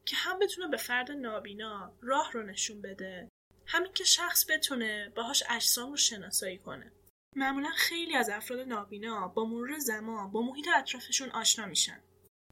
که 0.09 0.17
هم 0.17 0.39
بتونه 0.39 0.69
به 0.69 0.77
فرد 0.77 1.11
نابینا 1.11 1.93
راه 2.01 2.33
رو 2.33 2.43
نشون 2.43 2.83
بده. 2.83 3.29
همین 3.67 3.93
که 3.93 4.05
شخص 4.05 4.51
بتونه 4.51 5.13
باهاش 5.17 5.43
اجسام 5.51 5.91
رو 5.91 5.97
شناسایی 5.97 6.59
کنه. 6.59 6.93
معمولا 7.37 7.71
خیلی 7.77 8.17
از 8.17 8.31
افراد 8.31 8.61
نابینا 8.61 9.29
با 9.29 9.45
مرور 9.45 9.79
زمان 9.79 10.31
با 10.31 10.43
محیط 10.43 10.69
اطرافشون 10.77 11.31
آشنا 11.31 11.67
میشن. 11.67 12.01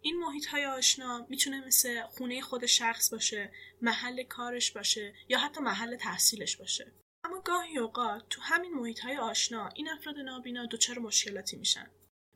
این 0.03 0.19
محیط 0.19 0.47
های 0.47 0.67
آشنا 0.67 1.27
می‌تونه 1.29 1.67
مثل 1.67 2.03
خونه 2.03 2.41
خود 2.41 2.67
شخص 2.67 3.11
باشه 3.13 3.53
محل 3.83 4.23
کارش 4.23 4.71
باشه 4.73 5.15
یا 5.29 5.39
حتی 5.39 5.61
محل 5.61 5.97
تحصیلش 5.97 6.57
باشه. 6.57 6.93
اما 7.25 7.41
گاهی 7.41 7.79
اوقات 7.79 8.29
تو 8.31 8.41
همین 8.43 8.75
محیط 8.75 9.01
های 9.01 9.17
آشنا 9.17 9.69
این 9.69 9.89
افراد 9.89 10.19
نابینا 10.19 10.67
دچار 10.67 10.99
مشکلاتی 10.99 11.57
میشن. 11.57 11.91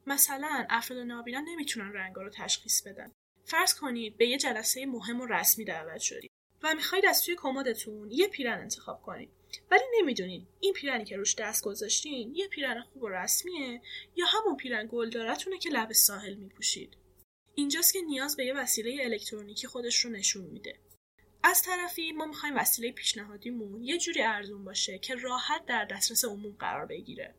مثلا 0.07 0.67
افراد 0.71 0.99
نابینا 0.99 1.41
نمی‌تونن 1.41 1.93
رنگا 1.93 2.23
رو 2.23 2.31
تشخیص 2.31 2.83
بدن. 2.83 3.13
فرض 3.45 3.75
کنید 3.75 4.17
به 4.17 4.27
یه 4.27 4.39
جلسه 4.39 4.87
مهم 4.87 5.21
و 5.21 5.27
رسمی 5.27 5.65
دعوت 5.65 6.01
شدید 6.01 6.31
و 6.63 6.75
می‌خواید 6.75 7.07
از 7.07 7.25
توی 7.25 7.37
کمدتون 7.37 8.11
یه 8.11 8.29
پیرن 8.29 8.59
انتخاب 8.59 9.03
کنید. 9.03 9.31
ولی 9.71 9.83
نمی‌دونید 9.99 10.47
این 10.61 10.73
پیرنی 10.73 11.05
که 11.05 11.17
روش 11.17 11.35
دست 11.35 11.65
گذاشتین 11.65 12.35
یه 12.35 12.49
پیرن 12.49 12.81
خوب 12.81 13.03
و 13.03 13.09
رسمیه 13.09 13.83
یا 14.17 14.27
همون 14.27 14.57
پیرن 14.57 14.89
گلدارتونه 14.93 15.59
که 15.59 15.71
لب 15.71 15.93
ساحل 15.93 16.35
میپوشید. 16.35 16.97
اینجاست 17.55 17.93
که 17.93 18.01
نیاز 18.01 18.37
به 18.37 18.45
یه 18.45 18.55
وسیله 18.55 19.05
الکترونیکی 19.05 19.67
خودش 19.67 20.05
رو 20.05 20.11
نشون 20.11 20.45
میده. 20.45 20.79
از 21.43 21.63
طرفی 21.63 22.13
ما 22.13 22.27
می‌خوایم 22.27 22.57
وسیله 22.57 22.93
پیشنهادیمون 22.93 23.83
یه 23.83 23.99
جوری 23.99 24.23
ارزون 24.23 24.65
باشه 24.65 24.99
که 24.99 25.15
راحت 25.15 25.67
در 25.67 25.85
دسترس 25.85 26.25
عموم 26.25 26.57
قرار 26.59 26.87
بگیره. 26.87 27.35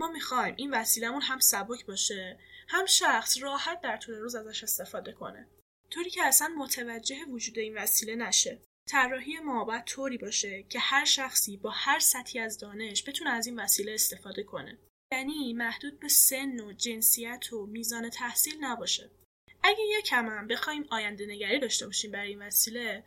ما 0.00 0.08
می‌خوایم 0.08 0.54
این 0.56 0.74
وسیلهمون 0.74 1.22
هم 1.22 1.38
سبک 1.38 1.86
باشه 1.86 2.38
هم 2.68 2.86
شخص 2.86 3.42
راحت 3.42 3.80
در 3.80 3.96
طول 3.96 4.14
روز 4.14 4.34
ازش 4.34 4.62
استفاده 4.62 5.12
کنه. 5.12 5.48
طوری 5.90 6.10
که 6.10 6.22
اصلا 6.22 6.48
متوجه 6.58 7.24
وجود 7.24 7.58
این 7.58 7.78
وسیله 7.78 8.14
نشه. 8.14 8.62
طراحی 8.88 9.38
ما 9.38 9.64
باید 9.64 9.84
طوری 9.84 10.18
باشه 10.18 10.62
که 10.62 10.78
هر 10.78 11.04
شخصی 11.04 11.56
با 11.56 11.70
هر 11.70 11.98
سطحی 11.98 12.40
از 12.40 12.58
دانش 12.58 13.08
بتونه 13.08 13.30
از 13.30 13.46
این 13.46 13.60
وسیله 13.60 13.94
استفاده 13.94 14.42
کنه. 14.42 14.78
یعنی 15.12 15.52
محدود 15.52 16.00
به 16.00 16.08
سن 16.08 16.60
و 16.60 16.72
جنسیت 16.72 17.52
و 17.52 17.66
میزان 17.66 18.10
تحصیل 18.10 18.54
نباشه. 18.60 19.10
اگه 19.62 19.84
یکم 19.98 20.26
هم 20.26 20.46
بخوایم 20.46 20.86
آینده 20.90 21.26
نگری 21.26 21.58
داشته 21.58 21.86
باشیم 21.86 22.10
برای 22.10 22.28
این 22.28 22.42
وسیله 22.42 23.04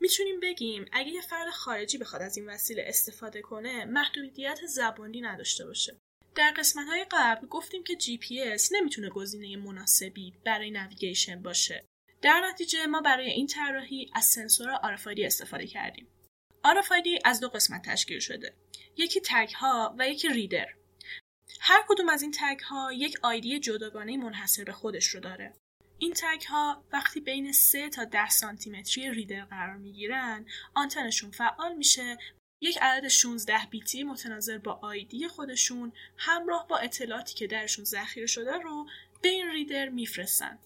می‌تونیم 0.00 0.40
بگیم 0.40 0.88
اگه 0.92 1.10
یه 1.10 1.20
فرد 1.20 1.50
خارجی 1.50 1.98
بخواد 1.98 2.22
از 2.22 2.36
این 2.36 2.48
وسیله 2.48 2.84
استفاده 2.86 3.42
کنه 3.42 3.84
محدودیت 3.84 4.66
زبانی 4.66 5.20
نداشته 5.20 5.66
باشه. 5.66 5.96
در 6.36 6.50
قسمت 6.56 6.86
های 6.88 7.06
قبل 7.10 7.46
گفتیم 7.46 7.84
که 7.84 7.94
GPS 7.94 8.68
نمی‌تونه 8.72 9.08
گزینه 9.08 9.56
مناسبی 9.56 10.34
برای 10.44 10.70
نویگیشن 10.70 11.42
باشه. 11.42 11.84
در 12.22 12.40
نتیجه 12.40 12.86
ما 12.86 13.00
برای 13.00 13.30
این 13.30 13.46
طراحی 13.46 14.10
از 14.14 14.24
سنسور 14.24 14.96
RFID 14.96 15.20
استفاده 15.24 15.66
کردیم. 15.66 16.08
RFID 16.64 17.20
از 17.24 17.40
دو 17.40 17.48
قسمت 17.48 17.82
تشکیل 17.82 18.18
شده. 18.18 18.54
یکی 18.96 19.20
تگ 19.24 19.50
ها 19.54 19.94
و 19.98 20.08
یکی 20.08 20.28
ریدر. 20.28 20.66
هر 21.60 21.84
کدوم 21.88 22.08
از 22.08 22.22
این 22.22 22.30
تگ 22.30 22.60
ها 22.60 22.92
یک 22.92 23.18
آیدی 23.22 23.60
جداگانه 23.60 24.16
منحصر 24.16 24.64
به 24.64 24.72
خودش 24.72 25.06
رو 25.06 25.20
داره. 25.20 25.54
این 25.98 26.12
تگ 26.16 26.42
ها 26.48 26.84
وقتی 26.92 27.20
بین 27.20 27.52
3 27.52 27.88
تا 27.88 28.04
10 28.04 28.28
سانتی 28.28 28.70
متری 28.70 29.10
ریدر 29.10 29.44
قرار 29.44 29.76
می 29.76 29.92
گیرن 29.92 30.46
آنتنشون 30.74 31.30
فعال 31.30 31.74
میشه 31.76 32.18
یک 32.60 32.78
عدد 32.80 33.08
16 33.08 33.66
بیتی 33.70 34.04
متناظر 34.04 34.58
با 34.58 34.72
آیدی 34.82 35.28
خودشون 35.28 35.92
همراه 36.16 36.68
با 36.68 36.78
اطلاعاتی 36.78 37.34
که 37.34 37.46
درشون 37.46 37.84
ذخیره 37.84 38.26
شده 38.26 38.58
رو 38.58 38.86
به 39.22 39.28
این 39.28 39.48
reader 39.50 39.88
میفرستن. 39.88 40.58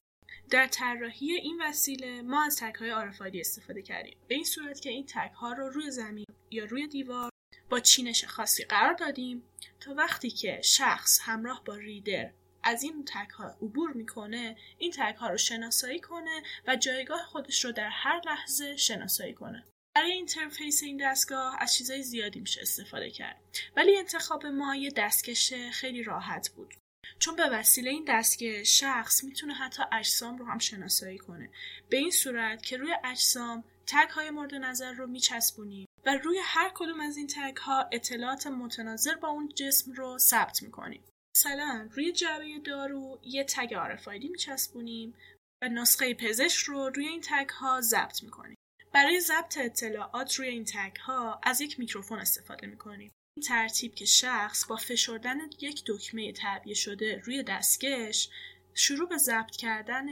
در 0.50 0.66
طراحی 0.66 1.33
این 1.33 1.62
وسیله 1.62 2.22
ما 2.22 2.44
از 2.44 2.57
tag 2.57 2.74
های 2.74 2.92
RFID 2.92 3.40
استفاده 3.40 3.83
کردیم 3.83 4.16
به 4.29 4.35
این 4.35 4.44
صورت 4.44 4.81
که 4.81 4.90
این 4.90 5.07
tag 5.07 5.33
ها 5.33 5.53
رو 5.53 5.68
روی 5.68 5.90
زمین 5.90 6.26
یا 6.50 6.64
روی 6.64 6.87
دیوار 6.87 7.31
با 7.70 7.81
چینش 7.81 8.24
خاصی 8.24 8.64
قرار 8.64 8.94
دادیم 8.94 9.42
تا 9.81 9.94
وقتی 9.94 10.31
که 10.31 10.61
شخص 10.64 11.18
همراه 11.22 11.64
با 11.64 11.74
reader 11.74 12.31
از 12.62 12.83
این 12.83 13.05
tag 13.05 13.31
ها 13.31 13.44
عبور 13.62 13.92
می‌کنه 13.92 14.57
این 14.79 14.90
tag 14.90 15.16
ها 15.16 15.29
رو 15.29 15.37
شناسایی 15.37 16.00
کنه 16.00 16.42
و 16.66 16.76
جایگاه 16.76 17.22
خودش 17.22 17.64
رو 17.64 17.72
در 17.72 17.88
هر 17.88 18.20
لحظه 18.26 18.76
شناسایی 18.76 19.35
کنه 19.35 19.64
برای 19.96 20.12
interface 20.12 20.83
این 20.83 20.96
دستگاه 21.11 21.57
از 21.59 21.74
چیزای 21.74 22.03
زیادی 22.03 22.40
میشه 22.40 22.61
استفاده 22.61 23.11
کرد. 23.11 23.40
ولی 23.76 23.96
انتخاب 23.96 24.46
ما 24.46 24.76
یه 24.76 24.90
دستکش 24.96 25.53
خیلی 25.72 26.03
راحت 26.03 26.50
بود. 26.50 26.74
چون 27.18 27.37
به 27.37 27.48
وسیله 27.53 27.90
این 27.90 28.05
دستکش 28.09 28.81
شخص 28.81 29.24
می‌تونه 29.24 29.55
حتی 29.55 29.83
اجسام 29.92 30.38
رو 30.38 30.44
هم 30.44 30.59
شناسایی 30.59 31.18
کنه. 31.18 31.50
به 31.88 31.96
این 31.96 32.11
صورت 32.11 32.62
که 32.62 32.76
روی 32.76 32.94
اجسام 33.05 33.64
تگ 33.87 34.11
های 34.11 34.31
مورد 34.31 34.55
نظر 34.55 34.92
رو 34.92 35.07
میچسبونیم 35.07 35.87
و 36.07 36.16
روی 36.16 36.38
هر 36.44 36.70
کدوم 36.74 37.00
از 37.00 37.16
این 37.16 37.26
تگ 37.26 37.57
ها 37.57 37.88
اطلاعات 37.92 38.46
متناظر 38.46 39.14
با 39.14 39.29
اون 39.29 39.48
جسم 39.55 39.92
رو 39.92 40.18
ثبت 40.18 40.62
می‌کنیم. 40.62 41.05
مثلا 41.37 41.88
روی 41.92 42.12
جعبه 42.12 42.59
دارو 42.64 43.20
یه 43.22 43.44
تگ 43.44 43.72
آرفایدی 43.72 44.29
میچسبونیم 44.29 45.14
و 45.62 45.68
نسخه 45.68 46.14
پزشک 46.14 46.64
رو 46.64 46.88
روی 46.88 47.07
این 47.07 47.20
تگ 47.24 47.48
ها 47.48 47.81
ضبط 47.81 48.22
می‌کنیم. 48.22 48.57
برای 48.92 49.20
ضبط 49.20 49.59
اطلاعات 49.59 50.35
روی 50.35 50.48
این 50.48 50.64
تگ 50.64 50.96
ها 50.96 51.40
از 51.42 51.61
یک 51.61 51.79
میکروفون 51.79 52.18
استفاده 52.18 52.66
می‌کنیم 52.66 53.12
این 53.37 53.46
ترتیب 53.46 53.94
که 53.94 54.05
شخص 54.05 54.66
با 54.66 54.76
فشردن 54.76 55.38
یک 55.61 55.83
دکمه 55.87 56.33
تعبیه 56.33 56.74
شده 56.74 57.22
روی 57.24 57.42
دستکش 57.42 58.29
شروع 58.74 59.09
به 59.09 59.16
ضبط 59.16 59.57
کردن 59.57 60.07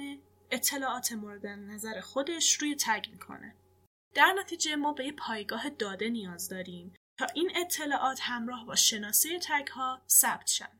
اطلاعات 0.50 1.12
مورد 1.12 1.46
نظر 1.46 2.00
خودش 2.00 2.54
روی 2.54 2.76
تگ 2.76 3.04
می‌کنه. 3.12 3.54
در 4.14 4.34
نتیجه 4.38 4.76
ما 4.76 4.92
به 4.92 5.04
یه 5.06 5.12
پایگاه 5.12 5.70
داده 5.70 6.08
نیاز 6.08 6.48
داریم 6.48 6.94
تا 7.18 7.26
این 7.34 7.52
اطلاعات 7.56 8.18
همراه 8.22 8.66
با 8.66 8.74
شناسه 8.74 9.38
تگ 9.38 9.68
ها 9.68 10.02
ثبت 10.08 10.46
شن. 10.46 10.78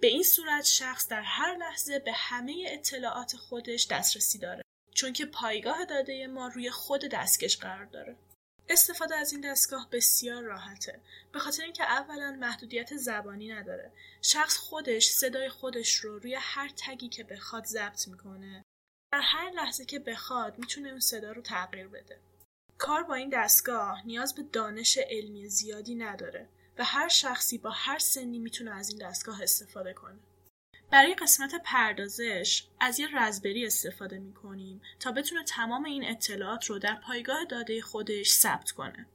به 0.00 0.06
این 0.06 0.22
صورت 0.22 0.64
شخص 0.64 1.08
در 1.08 1.22
هر 1.22 1.56
لحظه 1.56 1.98
به 1.98 2.12
همه 2.12 2.66
اطلاعات 2.68 3.36
خودش 3.36 3.86
دسترسی 3.86 4.38
داره 4.38 4.63
چون 4.94 5.12
که 5.12 5.26
پایگاه 5.26 5.84
داده 5.84 6.26
ما 6.26 6.48
روی 6.48 6.70
خود 6.70 7.04
دستکش 7.04 7.56
قرار 7.56 7.84
داره. 7.84 8.16
استفاده 8.68 9.16
از 9.16 9.32
این 9.32 9.40
دستگاه 9.40 9.88
بسیار 9.90 10.42
راحته. 10.42 11.00
به 11.32 11.38
خاطر 11.38 11.62
اینکه 11.62 11.84
اولا 11.84 12.36
محدودیت 12.40 12.96
زبانی 12.96 13.52
نداره. 13.52 13.92
شخص 14.22 14.56
خودش 14.56 15.06
صدای 15.06 15.48
خودش 15.48 15.96
رو 15.96 16.18
روی 16.18 16.36
هر 16.40 16.70
تگی 16.76 17.08
که 17.08 17.24
بخواد 17.24 17.64
ضبط 17.64 18.08
می‌کنه. 18.08 18.62
در 19.12 19.20
هر 19.20 19.50
لحظه 19.50 19.84
که 19.84 19.98
بخواد 19.98 20.58
می‌تونه 20.58 20.88
اون 20.88 21.00
صدا 21.00 21.32
رو 21.32 21.42
تغییر 21.42 21.88
بده. 21.88 22.20
کار 22.78 23.02
با 23.02 23.14
این 23.14 23.30
دستگاه 23.32 24.06
نیاز 24.06 24.34
به 24.34 24.42
دانش 24.42 24.98
علمی 24.98 25.48
زیادی 25.48 25.94
نداره 25.94 26.48
و 26.78 26.84
هر 26.84 27.08
شخصی 27.08 27.58
با 27.58 27.70
هر 27.70 27.98
سنی 27.98 28.38
می‌تونه 28.38 28.70
از 28.76 28.90
این 28.90 28.98
دستگاه 28.98 29.42
استفاده 29.42 29.92
کنه. 29.92 30.18
برای 30.90 31.14
قسمت 31.14 31.54
پردازش 31.64 32.64
از 32.80 33.00
یه 33.00 33.08
رزبری 33.18 33.66
استفاده 33.66 34.18
می 34.18 34.34
کنیم 34.34 34.80
تا 35.00 35.12
بتونه 35.12 35.44
تمام 35.44 35.84
این 35.84 36.04
اطلاعات 36.10 36.64
رو 36.66 36.78
در 36.78 36.94
پایگاه 36.94 37.44
داده 37.44 37.80
خودش 37.80 38.30
ثبت 38.30 38.70
کنه. 38.70 39.06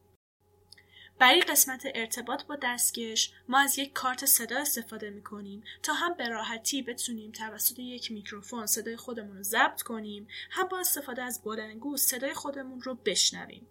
برای 1.19 1.41
قسمت 1.41 1.87
ارتباط 1.95 2.43
با 2.43 2.57
دستکش 2.63 3.31
ما 3.47 3.59
از 3.59 3.79
یک 3.79 3.93
کارت 3.93 4.25
صدا 4.25 4.57
استفاده 4.59 5.09
می 5.09 5.23
کنیم 5.23 5.63
تا 5.83 5.93
هم 5.93 6.13
به 6.13 6.29
راحتی 6.29 6.81
بتونیم 6.81 7.31
توسط 7.31 7.79
یک 7.79 8.11
میکروفون 8.11 8.65
صدای 8.65 8.97
خودمون 8.97 9.37
رو 9.37 9.43
ضبط 9.43 9.81
کنیم 9.81 10.27
هم 10.51 10.67
با 10.67 10.79
استفاده 10.79 11.21
از 11.21 11.41
بلنگو 11.43 11.97
صدای 11.97 12.33
خودمون 12.33 12.81
رو 12.81 12.95
بشنویم. 12.95 13.67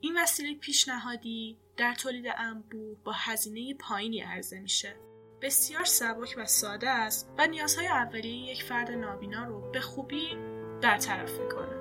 این 0.00 0.18
وسیله 0.22 0.54
پیشنهادی 0.54 1.58
در 1.76 1.94
تولید 1.94 2.26
انبوه 2.36 2.98
با 3.04 3.12
هزینه 3.12 3.74
پایینی 3.74 4.20
عرضه 4.20 4.58
میشه 4.58 4.96
بسیار 5.46 5.84
سبک 5.84 6.34
و 6.38 6.46
ساده 6.46 6.90
است 6.90 7.30
و 7.38 7.46
نیازهای 7.46 7.86
اولیه 7.86 8.52
یک 8.52 8.62
فرد 8.62 8.90
نابینا 8.90 9.44
رو 9.44 9.70
به 9.72 9.80
خوبی 9.80 10.36
برطرف 10.82 11.30
می‌کنه. 11.30 11.76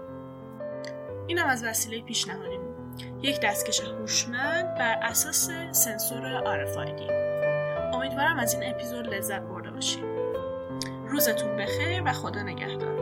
اینم 1.28 1.48
از 1.48 1.64
وسیله 1.64 2.02
پیشنهادیمون 2.02 2.76
یک 3.22 3.40
دستکش 3.42 3.80
هوشمند 3.80 4.76
بر 4.78 5.00
اساس 5.02 5.50
سنسور 5.72 6.42
RFID. 6.44 7.12
امیدوارم 7.96 8.40
از 8.40 8.54
این 8.54 8.74
اپیزود 8.74 9.08
لذت 9.08 9.42
برده 9.42 9.72
باشید. 9.72 10.06
روزتون 11.08 11.56
بخیر 11.56 12.02
و 12.06 12.14
خدا 12.14 12.42
نگهدار. 12.42 12.95